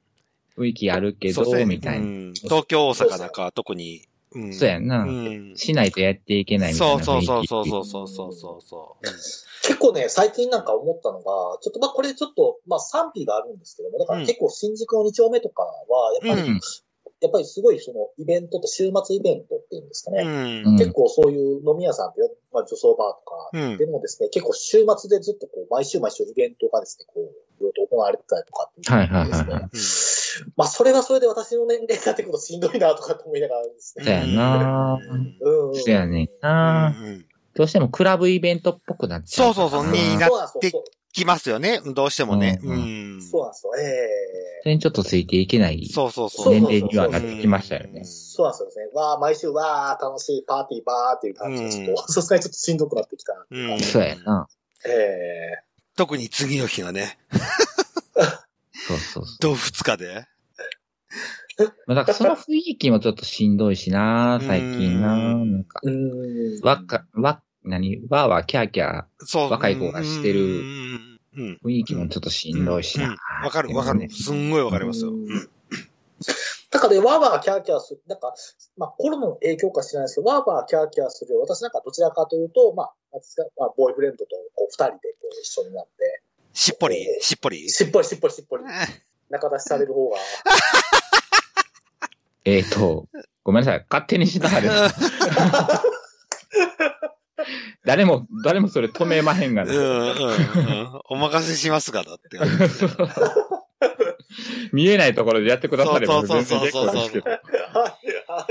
[0.57, 2.07] 雰囲気あるけど、そうですねみたいな。
[2.07, 4.03] うん東京、大阪なんかは特に。
[4.35, 5.55] うんそうやんなうん。
[5.57, 7.47] しないとやっていけないみたいそうな雰囲気。
[7.49, 9.07] そうそうそうそうそうそうそう。
[9.62, 11.24] 結構ね、最近なんか思ったのが、
[11.62, 15.72] ちょっとまあこれちょっと、まあ賛否があるんですけども、だから結構新宿の2丁目とかは、
[16.29, 16.61] やっぱり、うん
[17.21, 20.23] やっぱりすごいそのイベントって週末イベントっていうんですかね。
[20.23, 20.73] うん。
[20.73, 22.21] うん結構そういう飲み屋さんって、
[22.53, 34.12] まあ女装バーとか、うんでもですね、結構週末でずっとこう、毎週毎週イベントがですね、こう、いろいろと行われてたりとかっていうはいはいはいはいですねまあそれはそれで私の年齢になってくるとしんどいなとかと思いながらですそうね。
[34.12, 35.75] やなうん、うん。
[35.75, 39.55] そうやねんなうんどうしてもクラブイベントっぽくなっちゃう。
[39.55, 40.85] そうそうそうにになそうなんですでよ。
[41.17, 41.81] きますよね。
[41.85, 42.61] どうしてもね。
[42.62, 43.23] ううんん。
[43.23, 43.73] そうなんですよ。
[43.77, 46.53] えそれにちょっとついていけないそうそうそう。
[46.53, 48.05] 年齢にはなってきましたよねえ。
[48.05, 48.91] そうなんですよね。
[48.95, 53.85] わあ、毎週わあ、楽しいパーティーバーっていう感じで、ちょっと、さすがにちょっとしんどくなってきたう感じ。
[53.85, 54.49] そうやな。
[54.87, 55.62] ええ
[55.97, 57.19] 特に次の日はね、
[58.87, 60.27] そうそうそどう二日で？
[61.59, 61.64] う。
[61.87, 66.67] まあ、だからその雰囲気もちょっとしんどいしな最近なうんなんか、うーん。
[66.67, 69.51] わっか、わ、何わーわーキャーキャーそう。
[69.51, 71.21] 若い子がしてるうん。
[71.37, 71.59] うん。
[71.64, 74.09] 雰囲気もちょっとしんどいしな、うんわかるわかる。
[74.11, 75.11] すんごいわかりますよ。
[75.11, 75.51] うん
[76.71, 78.35] だからね、わーわーキャーキャーする、なんか、
[78.77, 81.41] まあ、コロナの影響か知らないですけど、わーわーキャーキャーするよ。
[81.41, 82.93] 私なんかどちらかというと、まあ、
[83.59, 87.07] まあ、ボーイフレンドとこう二人でこう一緒になって、しっぽり？
[87.21, 87.69] しっぽり？
[87.69, 88.64] しっぽりしっぽりしっぽり、
[89.31, 90.17] 仲出しされる方が、
[92.45, 93.07] えーと、
[93.43, 93.87] ごめんなさい。
[93.91, 94.91] 勝手にしながら。
[97.84, 99.72] 誰も、誰もそれ止めまへんがな。
[99.72, 100.16] うんうんうん。
[101.11, 102.39] お任せしますが、だって。
[104.72, 106.93] 見えないところでやってくださればそう全然そうそうそう。
[106.93, 107.30] 結構ですけど。
[107.30, 107.41] はい、
[108.28, 108.49] は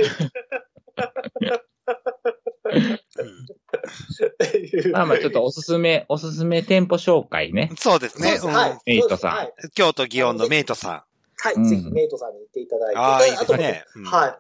[4.86, 4.92] い。
[4.92, 7.72] まあまあちょっとおすすめ、おすすめ店舗紹介ね。
[7.78, 8.38] そうですね。
[8.38, 8.80] そうはいうん。
[8.86, 9.54] メイトさんはい。
[9.74, 11.06] 京都祇園のメイトさ
[11.38, 12.96] はい、うんぜひメイトさんに行っていただいて。
[12.96, 13.00] ん。
[13.00, 13.84] ああ、いいですとね。
[13.96, 14.38] うんはい。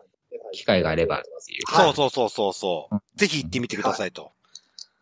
[0.51, 2.97] 機会があればっていうはいそうそうそうそう。
[3.15, 4.31] ぜひ行ってみてくださいと。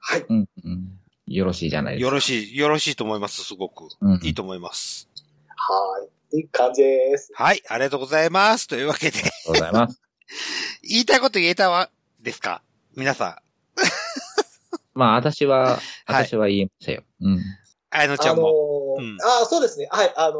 [0.05, 0.25] はい。
[0.27, 0.99] うん、うん。
[1.27, 2.05] よろしいじゃないですか。
[2.07, 3.87] よろしい、よろしいと思います、すごく。
[4.01, 5.09] うんいいと思います。
[5.47, 6.37] はい。
[6.37, 7.31] いい感じです。
[7.35, 8.67] はい、ありがとうございます。
[8.67, 10.01] というわけで、ありがとうございます。
[10.83, 11.89] 言いたいこと言えたわ、
[12.21, 12.61] ですか？
[12.95, 13.37] 皆さん。
[14.93, 17.03] まあ私は、はい私は言いましたよ。
[17.21, 17.41] うん。
[17.89, 18.97] あやのちゃあのんも。
[18.99, 19.87] ーうんあーそうですね。
[19.89, 20.13] はい。
[20.17, 20.35] あの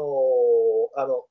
[0.96, 1.24] あの、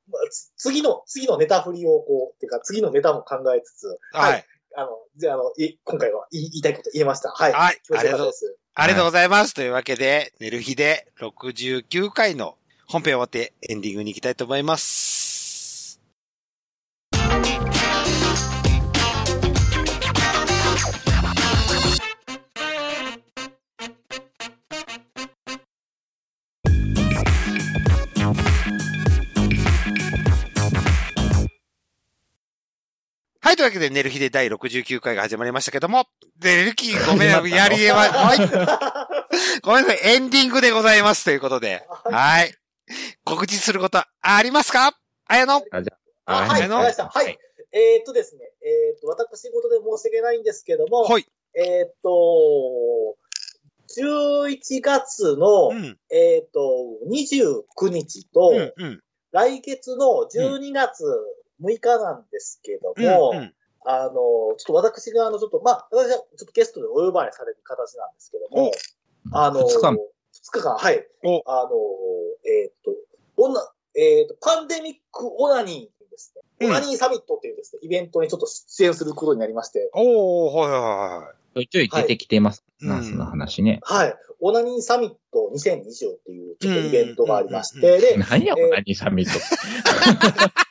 [0.58, 4.46] 次の、次のネタ振りをこう、っていうか、次のネタも考えつつ、はい。
[4.76, 7.30] あの、じゃあ、あの、い今回は言いたいこと言えました。
[7.30, 7.52] はい。
[7.54, 8.58] はい気持ちよかったです。
[8.76, 9.54] ありがとうございます。
[9.54, 12.58] というわけで、寝る日で69回の
[12.88, 15.23] 本編終わってエンディングに行きたいと思います。
[33.54, 36.08] はい、というわけで、寝る日で第69回が始まりましたけども、
[36.42, 38.40] 寝る日ごめん、やりえま、はい。
[39.62, 41.86] ごめんなさい、エンディングでございますということで。
[41.88, 42.52] はい。
[43.24, 44.98] 告知することありますか？
[45.28, 45.94] あやのあ、じゃ
[46.26, 47.08] あ、あ、はい、あのわかりました。
[47.10, 47.38] はい。
[47.72, 51.28] えーっとですね、えーっと、私事で申し訳ないんですけども、はい。
[51.54, 53.16] えーっと、
[53.96, 56.00] 11月の、うん。
[56.12, 56.60] えーっと、
[57.08, 58.84] 29日と、うん。
[58.84, 59.00] うん。
[59.32, 61.04] 来月の12月
[61.64, 63.54] 6日なんですけども、うんうん。
[63.86, 68.72] あの、ちょっと私が、あの、ちょっと、まあ、私はちょっとゲストでお呼ばれされる形なんですけども、
[69.32, 69.98] あの、二日間。
[70.32, 71.08] 二日間、はい。
[71.24, 71.44] お。
[71.46, 71.70] あの、
[72.46, 72.92] えーっと、
[73.38, 73.62] オナ、
[73.96, 76.70] えーっと、パンデミックオナニーですね、うん。
[76.72, 82.64] オナニーサミットっていうですね、イベントにちょっと出演することになりまして、おー、はいはいはちょいちょい出てきてます。
[82.82, 82.90] はい。
[82.90, 83.80] ナースの話ね。
[83.84, 84.16] はい。
[84.40, 89.40] オナニーサミット2020っていうちょっとイベントがありましうんて、で、何や、えー何サミット。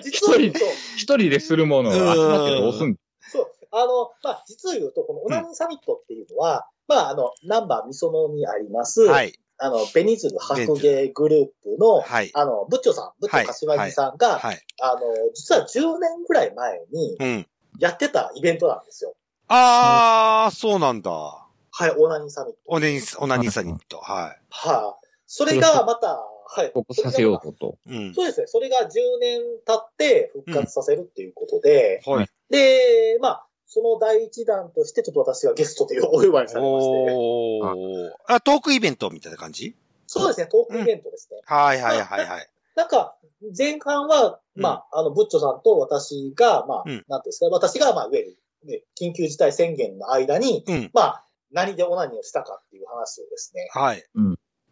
[0.00, 0.60] 実を言うと、
[0.96, 2.96] 一人でするものを集まってどうすん
[3.32, 9.08] そう、あの、まあ、実を言うと、このオナニーサミットっていうのは、まあ、あの、ナンバーミソノにあります、い。
[9.08, 9.32] はい。
[9.62, 12.30] あの、ベニズル白芸グループの、はい。
[12.34, 14.60] あの、ブッチョさん、ブッチョ柏木さんが、はい。
[14.80, 15.00] あの、
[15.34, 17.46] 実は10年ぐらい前にうん。
[17.78, 19.14] やってたイベントなんですよ。
[19.48, 21.10] あー、そうなんだ。
[21.10, 22.58] はい、オナニーサミット。
[22.66, 23.98] オネニス、オナニーサニット。
[23.98, 26.18] ははい、それがまた、
[26.52, 26.72] はい。
[26.72, 27.78] ここさせようとと。
[27.86, 27.96] い。
[27.96, 28.14] うん。
[28.14, 28.46] そうですね。
[28.48, 28.88] それが10
[29.20, 32.26] 年経って復活させるっていうことで、はい。
[32.50, 38.10] で、まあ、その第一弾として、ちょっと私がゲストというお呼ばれされまして、おー。
[38.26, 39.76] あ、トークイベントみたいな感じ？
[40.08, 41.40] そうですね、トークイベントですね。
[41.44, 42.50] はいはいはいはい。
[42.74, 43.14] なんか、
[43.56, 50.90] 前半は、まあ、あの、ブッチョさんと私が、まあ、うんなんですか、私が、まあ、いわゆる、ね、緊急事態宣言の間に、うん。
[50.92, 54.04] まあ、何でオナニーをしたかっていう話をですね、はい。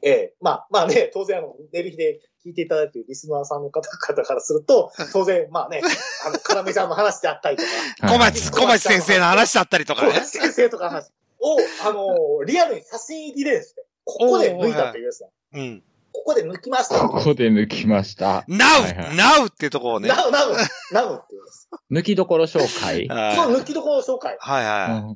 [0.02, 5.80] ええまあ、まあね、 当然あの、寝る日で聞いていただいているリスナーさんの方々からすると、当然、まあね、
[6.26, 10.38] あの、カラメちゃんの話であったりとか、小町、小町先生の話だったりとかね小町。
[10.38, 15.82] 先生とかの話を、あの、 リアルに写真入りでですね、ここで抜いたっていうですね、うん。
[16.12, 16.98] ここで抜きました。
[17.00, 18.44] ここで抜きました。
[18.48, 19.50] いはい now!
[19.50, 20.08] っていうところをね。
[20.08, 20.52] なう、なう、
[20.92, 21.68] なうっていうです。
[21.90, 23.06] 抜きどころ紹介。
[23.08, 24.36] はいその抜きどころの紹介。
[24.40, 25.14] はいは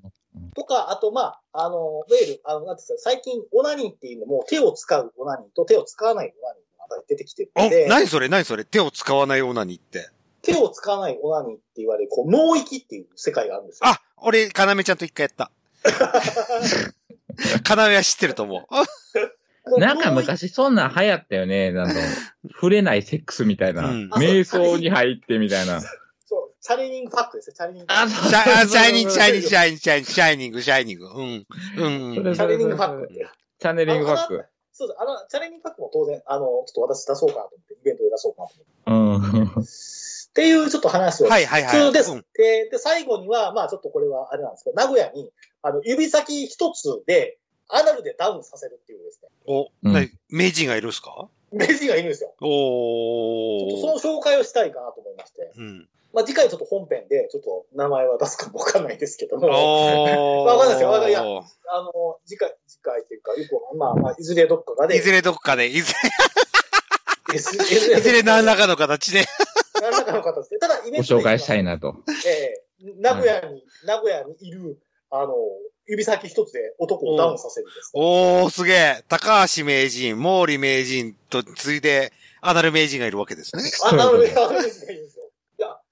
[0.55, 8.29] とか、あと、まあ、あの、いわゆる、あの、なんていうんですか、最近、オナニーっていうのも、手を使うオナニーと手を使わないオナニーが出てきてるので、何それ？
[8.29, 8.65] 何それ？
[8.65, 10.11] 手を使わないオナニーって。
[10.43, 13.89] 手を使わないオナニーって言われる、こう、脳域っていう世界があるんですよ。
[13.89, 15.51] あ、俺、かなめちゃんと一回やった。
[17.63, 18.67] かなめは知ってると思う。
[19.79, 21.71] なんか昔そんなん流行ったよね。
[21.71, 21.95] なんか、
[22.55, 23.89] 触れないセックスみたいな。
[23.89, 25.81] うん瞑想に入ってみたいな。
[26.33, 28.11] そう、チャレーニングパックですよ、チャレーニングパッあ、ク。
[28.11, 31.07] シャあシャイニング、シャイニング、シャイニング、シャイニング、シャイニング、シャイニング。
[31.07, 31.47] うん。
[31.77, 32.15] うん。
[32.15, 33.09] それチャレーニングパック。
[33.59, 34.45] チャネリングバック。
[34.73, 35.01] そうです。
[35.01, 38.55] あの、チャレーニングパックも当然、あの、ちょっと私出そうかなと思って、イベントで出そうかなと
[38.87, 39.39] 思って。
[39.39, 39.63] うん。
[39.63, 39.67] っ
[40.33, 41.29] ていうちょっと話を。
[41.29, 42.11] はいはいはい普通です。
[42.13, 45.31] うんで、で、最後には、まあちょっとこれはあれなんですけど、名古屋に、
[45.61, 47.37] あの、指先一つで、
[47.69, 49.69] アナルでダウンさせるっていうですね、お、
[50.31, 51.29] 名人がいるんすか？
[51.53, 52.31] 名人がいるんですよ。
[52.31, 54.01] ちょっとおー。
[54.01, 55.53] その紹介をしたいかなと思いまして。
[55.57, 55.89] うん。
[56.13, 59.49] まあ次回ちょっと本編で、ちょっと名前は出すかもわかんないですけども。
[60.45, 65.93] わかんないですよわかんないいやあの、次回、次回というか、よく、まあまあ、いずれどっかがね、いずれどっかで、いず
[67.35, 69.25] いずれ、いずれ何らかの形で。
[69.81, 71.97] 何らかの形で、ただイベンごトで紹介したいなと。
[72.27, 72.65] ええ
[72.99, 74.79] 名古屋に、名古屋にいる、
[75.11, 75.35] あの、
[75.87, 78.03] 指先一つで男をダウンさせるんです、ね。
[78.03, 79.05] おー、すげえ。
[79.09, 83.63] 高橋名人、毛利名人と次いで、アナル名人がいるわけですね。
[83.85, 85.22] あ、なるほど、あの、いいんですよ。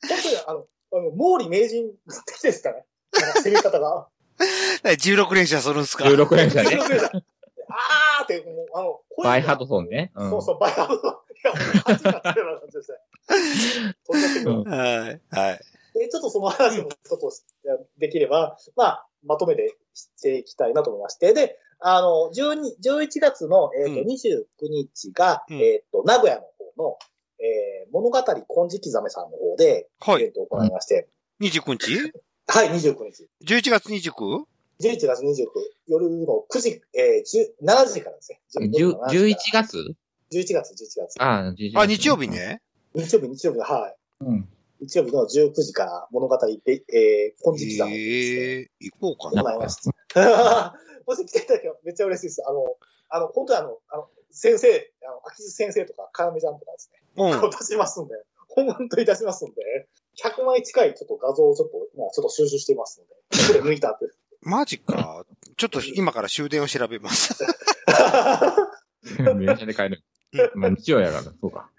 [0.08, 1.90] 本当に、あの、あの、毛利名人
[2.26, 2.84] 的ですかね。
[3.16, 4.08] あの攻め方が。
[4.84, 6.78] 16連射するんすか？16連射ね。
[7.68, 10.12] あーって、もう、あの、バイハドソンね。
[10.14, 11.10] うんそうそう、バイハドソン。
[11.10, 12.34] いや、もう、初めてな感
[12.68, 12.98] じですね。
[14.06, 14.56] 飛んじゃってくる。
[14.56, 15.20] うんはい。
[15.30, 15.60] はい。
[15.94, 17.32] で、ちょっとその話もちょっと
[17.98, 21.32] できれば、まあ、まとめてしていきたいなと思いまして。
[21.32, 26.42] で、あの、12 11月の、えっ、と、うん29日が、うんえっ、と、名古屋の
[26.76, 26.98] 方の、
[27.40, 30.28] えー、物語金色ザメさんの方で、イベはい。
[30.28, 31.08] ントを行いまして、
[31.40, 32.12] 29日？
[32.46, 33.28] はい、29日。
[33.44, 34.44] ?11 月 29?
[34.80, 35.46] 11月29、
[35.88, 38.40] 夜の9時、えー、10 7時からですね。
[38.56, 39.76] 10 11月
[40.32, 41.16] ？11月、11月。
[41.18, 42.28] あ、11月あ、日曜日。
[42.28, 42.60] ね。
[42.94, 44.24] 日曜日、日曜日、はい。
[44.24, 44.48] うん。
[44.80, 47.96] 日曜日の19時から物語で、えー、金色ザメですね。
[47.96, 49.42] ええ行こうかな。
[49.42, 49.76] 行いまし
[50.14, 50.74] た。
[51.06, 52.42] もし来ていただければめっちゃ嬉しいです。
[52.46, 52.64] あの、
[53.10, 54.68] あの、本当にあの、あの、先生、
[55.06, 57.40] あの、秋津先生とか、かやめちゃんとかですね、うん。
[57.40, 58.14] 顔出しますんで、
[58.48, 59.88] 本当に出しますんで、
[60.22, 64.06] 100枚近いちょっと画像をちょっと、まあちょっと収集していますので、これ抜いたって。
[64.42, 65.24] マジか。
[65.56, 67.44] ちょっと今から終電を調べます。
[69.04, 70.02] 電車で帰る。
[70.54, 71.70] まあ、日曜やから、そうか。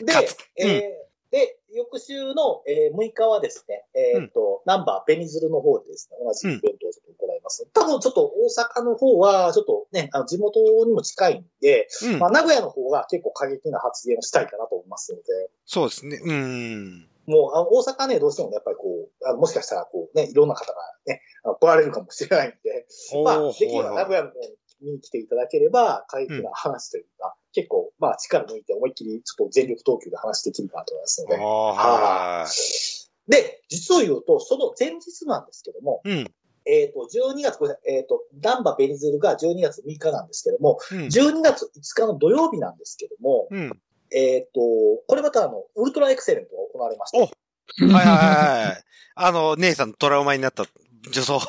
[0.00, 0.12] で
[0.56, 7.66] えーで、翌週の、えー6日はですね、えーっと、ナンバーベニズルの方でですね、同じイベントをちょっと行います。
[7.72, 8.32] 多分ちょっと
[8.78, 12.26] 大阪の方は、ちょっとね、あの地元にも近いんで、うんま。
[12.28, 15.24] あ、名古屋の方が結構過激な発言をしたいかなと思いますので、
[15.64, 16.20] そうですね。
[16.22, 17.08] うん。
[17.26, 21.22] もう、あの大阪ね、どうしてもねやっぱりこう、あのもしかしたらこうね、いろんな方がね、
[21.60, 22.86] 来られるかもしれないんで、
[23.24, 31.36] まあ、できれば名古屋の方に見に来ていただければ、過激な話というか、結構、まあ力抜いて思いっきりちょっと全力投球で話できるかなと思いますので。
[31.36, 33.30] ああ、はい。
[33.30, 36.30] で、実を言うと、その前日なんですけども、うん。
[36.64, 40.98] えっ、と、12月、ごめんなさい、えっ、と、ダンバベニズルが12月6日なんですけども、うん。
[41.06, 43.80] 12月5日の土曜日なんですけども、うん。
[44.12, 44.60] えっ、と、
[45.06, 47.18] これまたあの、ウルトラエクセレントが行われました。
[47.18, 48.84] おはいはいはいはい。
[49.14, 50.66] あの、姉さんのトラウマになった
[51.10, 51.40] 女装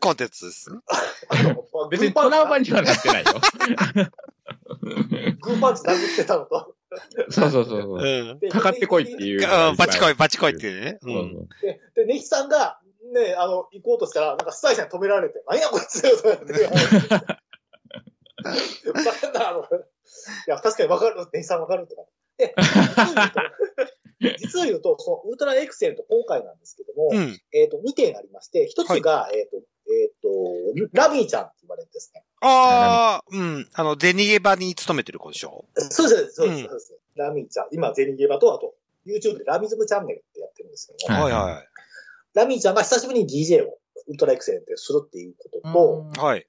[0.00, 0.78] コンテンツですね。
[1.28, 3.32] あの別にトラウマにはなってないよ。
[5.40, 6.74] グーパンチ殴ってたのと、
[7.30, 7.98] そうそうそうそう。
[7.98, 8.38] うん。
[8.38, 9.42] でかかってこいっていう。
[9.42, 10.98] うんバチコイ、バチコイってね。
[11.02, 11.04] う。
[11.04, 12.80] そうんそうで、で、ネヒさんが、
[13.14, 16.52] ね、あの、行こうとしたら、なんかスタイさんに止められて、何やこいつとか言って。
[20.46, 22.02] いや、確かにわかる、ネヒさんわかるとか。
[22.38, 23.36] で、実を言うと、
[24.38, 27.38] 実を言うと、そのウルトラエクセレント今回なんですけども、うん。
[27.52, 29.62] えっ、と、2点ありまして、一つが、えっ、と、
[29.92, 30.28] えっ、と、
[30.92, 32.22] ラミーちゃんって言われるんですね。
[32.40, 33.68] ああ、うん。
[33.74, 35.64] あの、デニゲバに勤めてる子でしょ？
[35.76, 36.94] そうです、そうです、うんそうです。
[37.16, 38.74] ラミーちゃん、今、ゼニゲーバと、あと、
[39.06, 41.62] YouTube でラミズムチャンネルってやってるんですけども、はいはいは
[42.34, 46.18] ラミーちゃんが久しぶりに DJ をウルトラエクセレントでするっていうことと、い。
[46.24, 46.46] はい。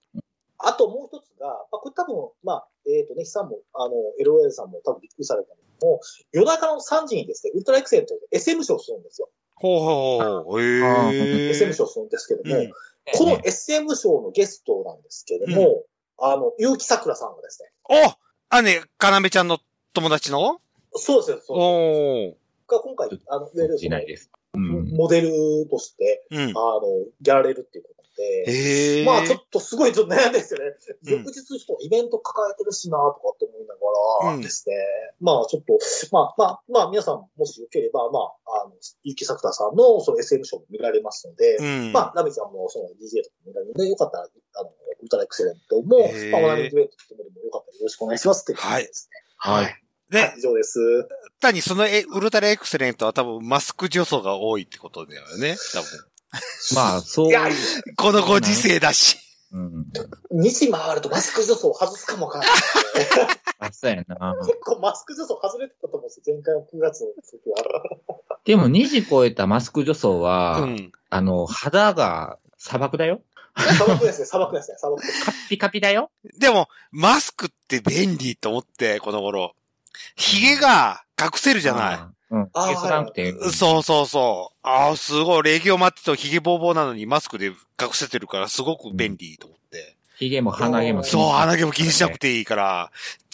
[0.60, 6.00] あともう一つが、まあ、これ多分、まあ、えっ、と、ネヒさんも、あの、LOL さんも多分びっくりされたんですけども、
[6.32, 9.30] 夜中の3時にですね、ウルトラエクセレントで SM ショーをするんですよ。
[9.56, 10.62] ほうほうほう。
[10.62, 12.72] ええ SM ショーをするんですけども、うん
[13.14, 15.84] この SM ショーのゲストなんですけども、
[16.20, 18.16] あの、結城桜さんがですね、お
[18.50, 19.60] あ、ね、かなめちゃんの
[19.94, 20.60] 友達の？
[20.94, 22.34] そうですよ、そうおー。
[22.68, 23.78] が今回、あの、いわゆる。
[24.54, 26.50] モデルとして、うん。
[26.50, 26.82] あの、
[27.24, 28.01] やられるっていうこ
[28.46, 30.66] とで、ええまあちょっとすごいちょっと悩んでるんですよね。
[31.04, 33.82] うん翌日ちょっとイベント抱えてるしなとかって思いなが
[34.34, 34.76] うんらですね。
[35.20, 35.78] まあちょっと、
[36.12, 41.92] まあまあ、まあ皆さんもしよければ、まあ、あの、ゆきさくたさんのその SM ショーも見られますので、うん。
[41.92, 49.22] まあ、ラミちゃんもその DJ とか見られるので、よかったら、あの、ウルトラエクセレントも、へーまあ、同じイベントともでもよかったらよろしくお願いしますって感じですね。
[49.38, 49.64] はい。
[49.66, 49.82] はい。
[50.12, 50.80] ね、以上です。
[51.40, 55.56] 単にそのえウルトラエクセレントは多分マスク女装が多いってことだよね。
[55.74, 55.88] 多分。
[56.76, 57.28] まあ、そう。
[57.30, 57.48] いや、
[57.96, 59.18] このご時世だし。
[59.52, 59.86] うん。
[60.32, 62.42] 西回るとマスク女装外すかもわか。
[63.60, 64.36] あ、そうやな。
[64.46, 66.36] 結構マスク女装外れてたと思うんですよ。
[66.36, 68.18] 前回の9月の時は。
[68.46, 70.92] でも2時超えたマスク女装は、うん。
[71.10, 73.22] あの、肌が砂漠だよ。
[73.58, 75.02] 砂漠ですね、砂漠ですね、砂漠。
[75.02, 76.10] カッピカピだよ。
[76.40, 79.54] でも、マスクって便利と思って、この頃。
[80.16, 82.00] 髭が隠せるじゃない。
[82.32, 82.36] い。
[82.36, 82.50] うん。
[82.54, 83.34] あー消さなくて。
[83.52, 84.58] そうそうそう。
[84.64, 85.44] ああ、すごい。
[85.44, 87.56] 礼儀を待ってと髭ぼうぼうなのにマスクで隠
[87.94, 89.98] せてるからすごく便利と思って。
[90.18, 91.04] 髭も鼻毛も。
[91.04, 92.92] そう、鼻毛も気にしなくていいから、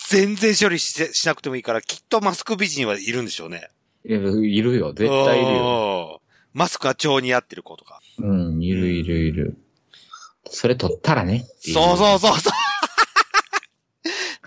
[0.10, 3.70] 全然処理ししなくてもいいから、きっとマスク美人はいるんでしょうね。
[4.06, 4.22] いやい
[4.62, 4.94] るよ。
[4.94, 5.58] 絶対いるよ。
[5.58, 6.22] よ。
[6.54, 8.00] マスクは超似合ってる子とか。
[8.20, 9.58] うん、いるいるいる。
[10.50, 11.46] それ取ったらね。
[11.60, 12.54] そうそうそうそう。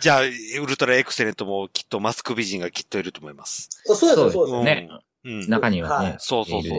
[0.00, 3.68] じゃあ、ウルトラエクセレントもきっとマスク美人がきっといると思います。
[3.84, 4.88] そうそうですね、そうそうですね。
[4.88, 4.88] ね。
[5.24, 5.50] うん。
[5.50, 6.16] 中にはねはい。
[6.18, 6.76] そうそうそ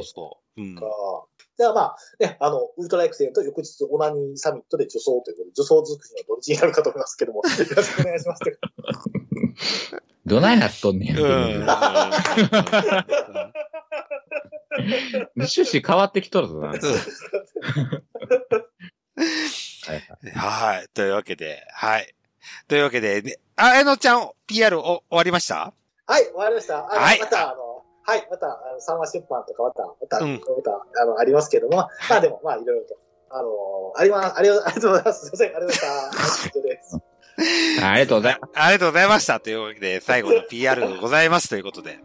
[0.58, 0.64] うう。
[0.64, 0.76] うん。
[0.76, 8.42] じゃあまあ、ね、あの、ウルトラエクセレント翌日オナニーサミットで女装ということで、女装作りの土日になるかと思いますけども、 よろしくお願いします。
[10.26, 11.18] どないなっとんねん。
[11.20, 11.68] うん。
[15.38, 16.70] 趣旨変わってきとるぞな。
[16.70, 16.80] はい
[19.90, 20.00] はい
[20.32, 20.88] はい。
[20.94, 22.16] というわけで、はい。
[22.68, 25.74] というわけで、ね、あ、えのちゃん、PR お終わりました？
[26.08, 26.84] はい、終わりました。
[26.84, 31.78] はいまた、あの、はい、また、あの、三話出版とかまた、また、うんまた、あの、ありますけども、
[32.10, 32.98] まあでも、まあ、いろいろと、
[33.30, 33.48] あの、
[33.96, 35.26] あります、ありがとうありがとうございます。
[35.26, 36.60] すいません、ありがとうございました。
[36.60, 37.00] 以上です。
[37.84, 38.52] ありがとうございます。
[38.56, 39.40] ありがとうございました。
[39.40, 42.00] というわけで、最後の PR でございますということで。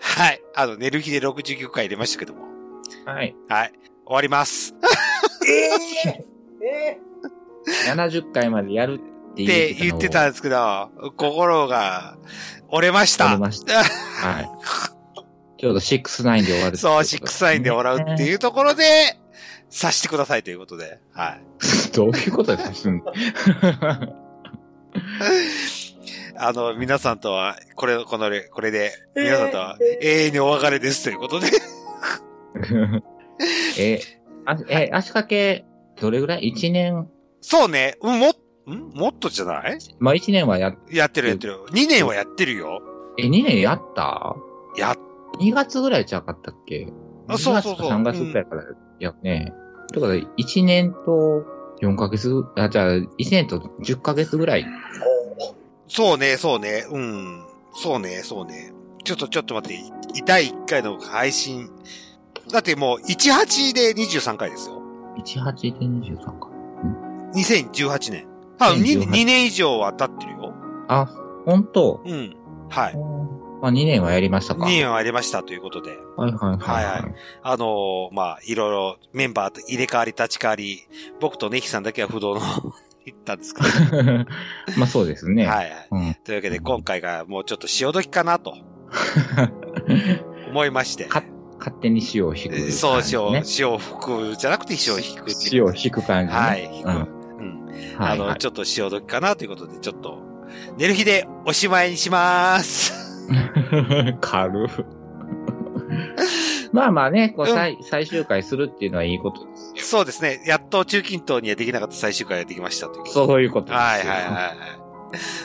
[0.00, 0.42] はい。
[0.54, 2.46] あの、寝る日で69回入れましたけども。
[3.04, 3.36] はい。
[3.48, 3.72] はい。
[4.06, 4.74] 終わります。
[5.46, 6.98] えええ
[7.92, 9.00] 70回までやる
[9.44, 12.16] って言ってたんですけど、心が
[12.68, 13.38] 折れましありた。
[13.38, 13.82] ました。
[13.84, 14.50] はい。
[15.58, 16.76] ちょうど6-9で終わる。
[16.76, 18.84] そう、6-9で笑うっていうところで、
[19.68, 20.98] さしてくださいということで。
[21.12, 21.42] はい。
[21.94, 23.02] どういうことですん
[26.36, 31.48] あの、皆さんとは、これ、この、これで、皆さんとは永遠にお別れですということで。
[33.78, 34.00] え、
[34.46, 35.64] あ、え、足掛け、
[36.00, 37.08] どれぐらい ?1 年？
[37.40, 37.96] そうね。
[38.00, 38.32] うんも、
[38.74, 38.90] ん？
[38.94, 39.78] もっとじゃない？
[39.98, 41.60] まあ、1年はや、やってるやってる。
[41.72, 42.80] 2年はやってるよ。
[43.18, 44.36] え、2年やった？
[44.76, 44.98] やっ
[45.40, 46.92] ?2 月ぐらいちゃうかったっけ？
[47.28, 48.64] あそうそうそう2月か3月ぐらいから
[48.98, 49.52] やね。
[49.92, 51.44] とかで、1年と
[51.82, 54.66] 4ヶ月、あ、じゃあ、1年と10ヶ月ぐらい。
[55.88, 56.84] そうね、そうね。
[56.90, 57.44] うん。
[57.74, 58.72] そうね、そうね。
[59.02, 60.22] ちょっと、ちょっと待って。
[60.24, 61.70] 第1回の配信。
[62.52, 64.80] だってもう、18で23回ですよ。
[65.24, 66.48] 18で23か。
[67.34, 68.29] 2018年。
[68.60, 70.54] あ、2, 2018二年以上は経ってるよ。
[70.88, 71.06] あ、
[71.44, 72.02] 本当？
[72.04, 72.36] うん。
[72.68, 72.96] はい。
[73.60, 74.64] まあ、2年はやりましたか。
[74.64, 75.90] 2年はありましたということで。
[76.16, 76.58] はいはいはい。
[76.58, 80.80] はいはいあのーまあ、いろいろメンバーと入れ替わり立ち替わり、
[81.20, 82.40] 僕とネヒさんだけは不動の
[83.04, 84.02] 行ったんですけど。
[84.78, 85.46] まあそうですね。
[85.46, 85.88] はいはい。
[85.90, 86.14] うん。
[86.24, 88.54] というわけで、今回がもうちょっと潮時かなと
[90.48, 91.04] 思いまして。
[91.06, 91.22] か
[91.58, 92.70] 勝手に潮を引く、ね。
[92.70, 94.00] そう、潮、潮を吹
[94.32, 95.34] くじゃなくて潮を引くっていう。
[95.34, 96.38] 潮を引く感じ、ね。
[96.38, 96.88] はい、引く。
[96.88, 97.19] うん。
[97.94, 98.04] うん。
[98.04, 98.38] はい、あの、はい。
[98.38, 100.18] ちょっと潮時かなということで、ちょっと、
[100.76, 103.26] 寝る日でおしまいにします。
[104.20, 104.68] 軽い。
[106.72, 109.74] まあまあね、こう、うん最、最終回するっていうのはいいことですよ。
[109.76, 110.42] そうですね。
[110.46, 113.06] やっと中近東にはできなかった最終回ができましたという。
[113.08, 113.80] そういうことですよ。
[113.80, 114.24] はいはいはい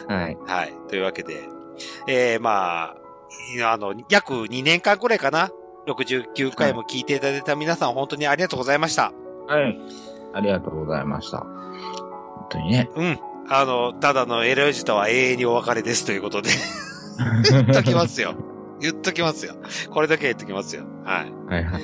[0.09, 0.21] はい。
[0.21, 0.37] はい。
[0.45, 0.73] はい。
[0.87, 1.33] というわけで、
[2.07, 2.95] えー、まあ、
[3.57, 5.49] いあの、約2年間くらいかな。
[5.87, 9.11] 69回も聞いていただいた皆さん、本当にありがとうございました。
[9.47, 9.79] はい。
[10.33, 11.45] ありがとうございました。
[12.45, 12.89] 本当にね。
[12.95, 13.19] うん。
[13.49, 16.49] あの、ただのエロジとは永遠にお別れですということで。
[17.49, 18.35] 言っときますよ。
[18.81, 19.55] 言っときますよ。
[19.91, 20.83] これだけ言っときますよ。
[21.03, 21.33] はい。
[21.51, 21.73] はいはい。
[21.73, 21.83] はい。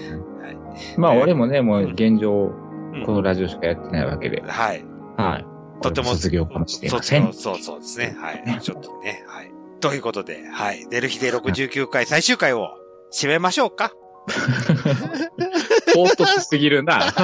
[0.98, 2.52] まあえー俺もね、もう現状、
[2.94, 4.44] うんこのラジオしかやってないわけで。
[4.46, 4.84] はい。
[5.16, 5.46] はい。
[5.82, 6.08] とても。
[6.10, 7.32] 卒業かもしれません。
[7.32, 8.18] 卒業、そうそうですね。
[8.20, 8.60] はい。
[8.60, 9.24] ちょっとね。
[9.28, 9.52] はい。
[9.80, 10.86] ということで、はい。
[10.92, 12.68] 寝る日で69回最終回を
[13.14, 13.94] 締めましょうか。
[15.94, 17.12] 唐突すぎるな。
[17.12, 17.16] 普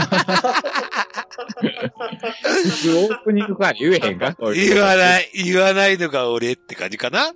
[2.72, 4.98] 通オープニングから言えへんか言わい。
[4.98, 7.32] ない、言わないのが俺って感じかな？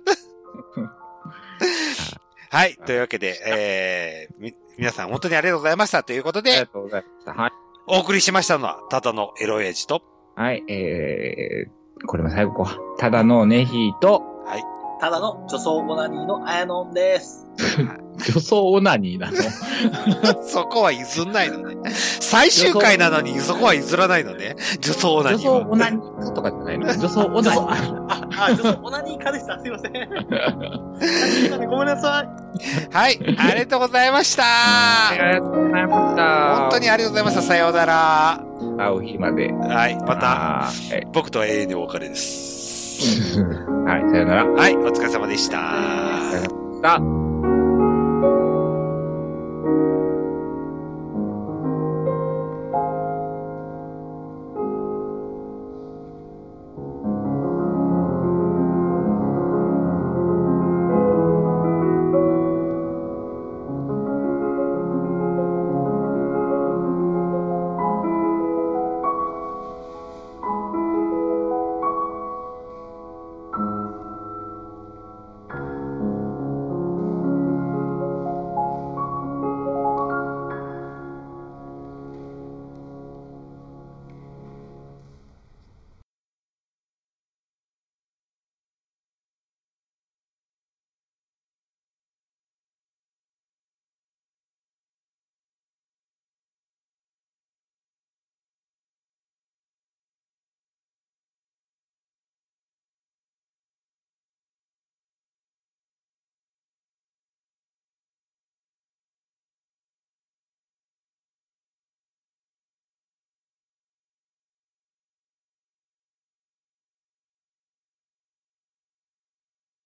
[2.50, 2.76] はい。
[2.84, 7.32] というわけで、えー、み、皆さん本当にありがとうございましたということで、ありがとうございました。
[7.42, 7.52] はい。
[7.86, 10.02] お送りしましたのは、ただのエロエイジと、
[10.36, 12.78] はい、えー、これも最後か。
[12.98, 14.22] ただのネヒーと、
[15.02, 17.44] ただの女装オナニーのあやのんです。
[18.32, 19.36] 女装オナニーなの？
[20.46, 21.90] そこは譲んないのね。
[22.20, 24.54] 最終回なのにそこは譲らないのね。
[24.80, 25.70] 女装オナ女装ニーは。
[25.72, 26.86] オナニーかとかじゃないの？
[26.86, 27.66] 女装オナニー。
[27.68, 29.58] あ、 あ、女装オナニーかでした。
[29.58, 31.68] すいません。
[31.68, 32.96] ごめんなさい。
[32.96, 33.36] はい。
[33.38, 34.44] ありがとうございました。
[34.44, 36.56] ありがとうございました。
[36.58, 37.42] 本当にありがとうございました。
[37.42, 38.40] さようなら。
[38.78, 39.50] 会う日まで。
[39.52, 39.96] はい。
[39.96, 40.68] また、
[41.12, 42.71] 僕とは永遠にお別れです。
[43.84, 44.46] はい、さよなら。
[44.46, 44.76] はい。
[44.76, 45.56] お疲れ様でした。
[46.30, 47.21] さよなら。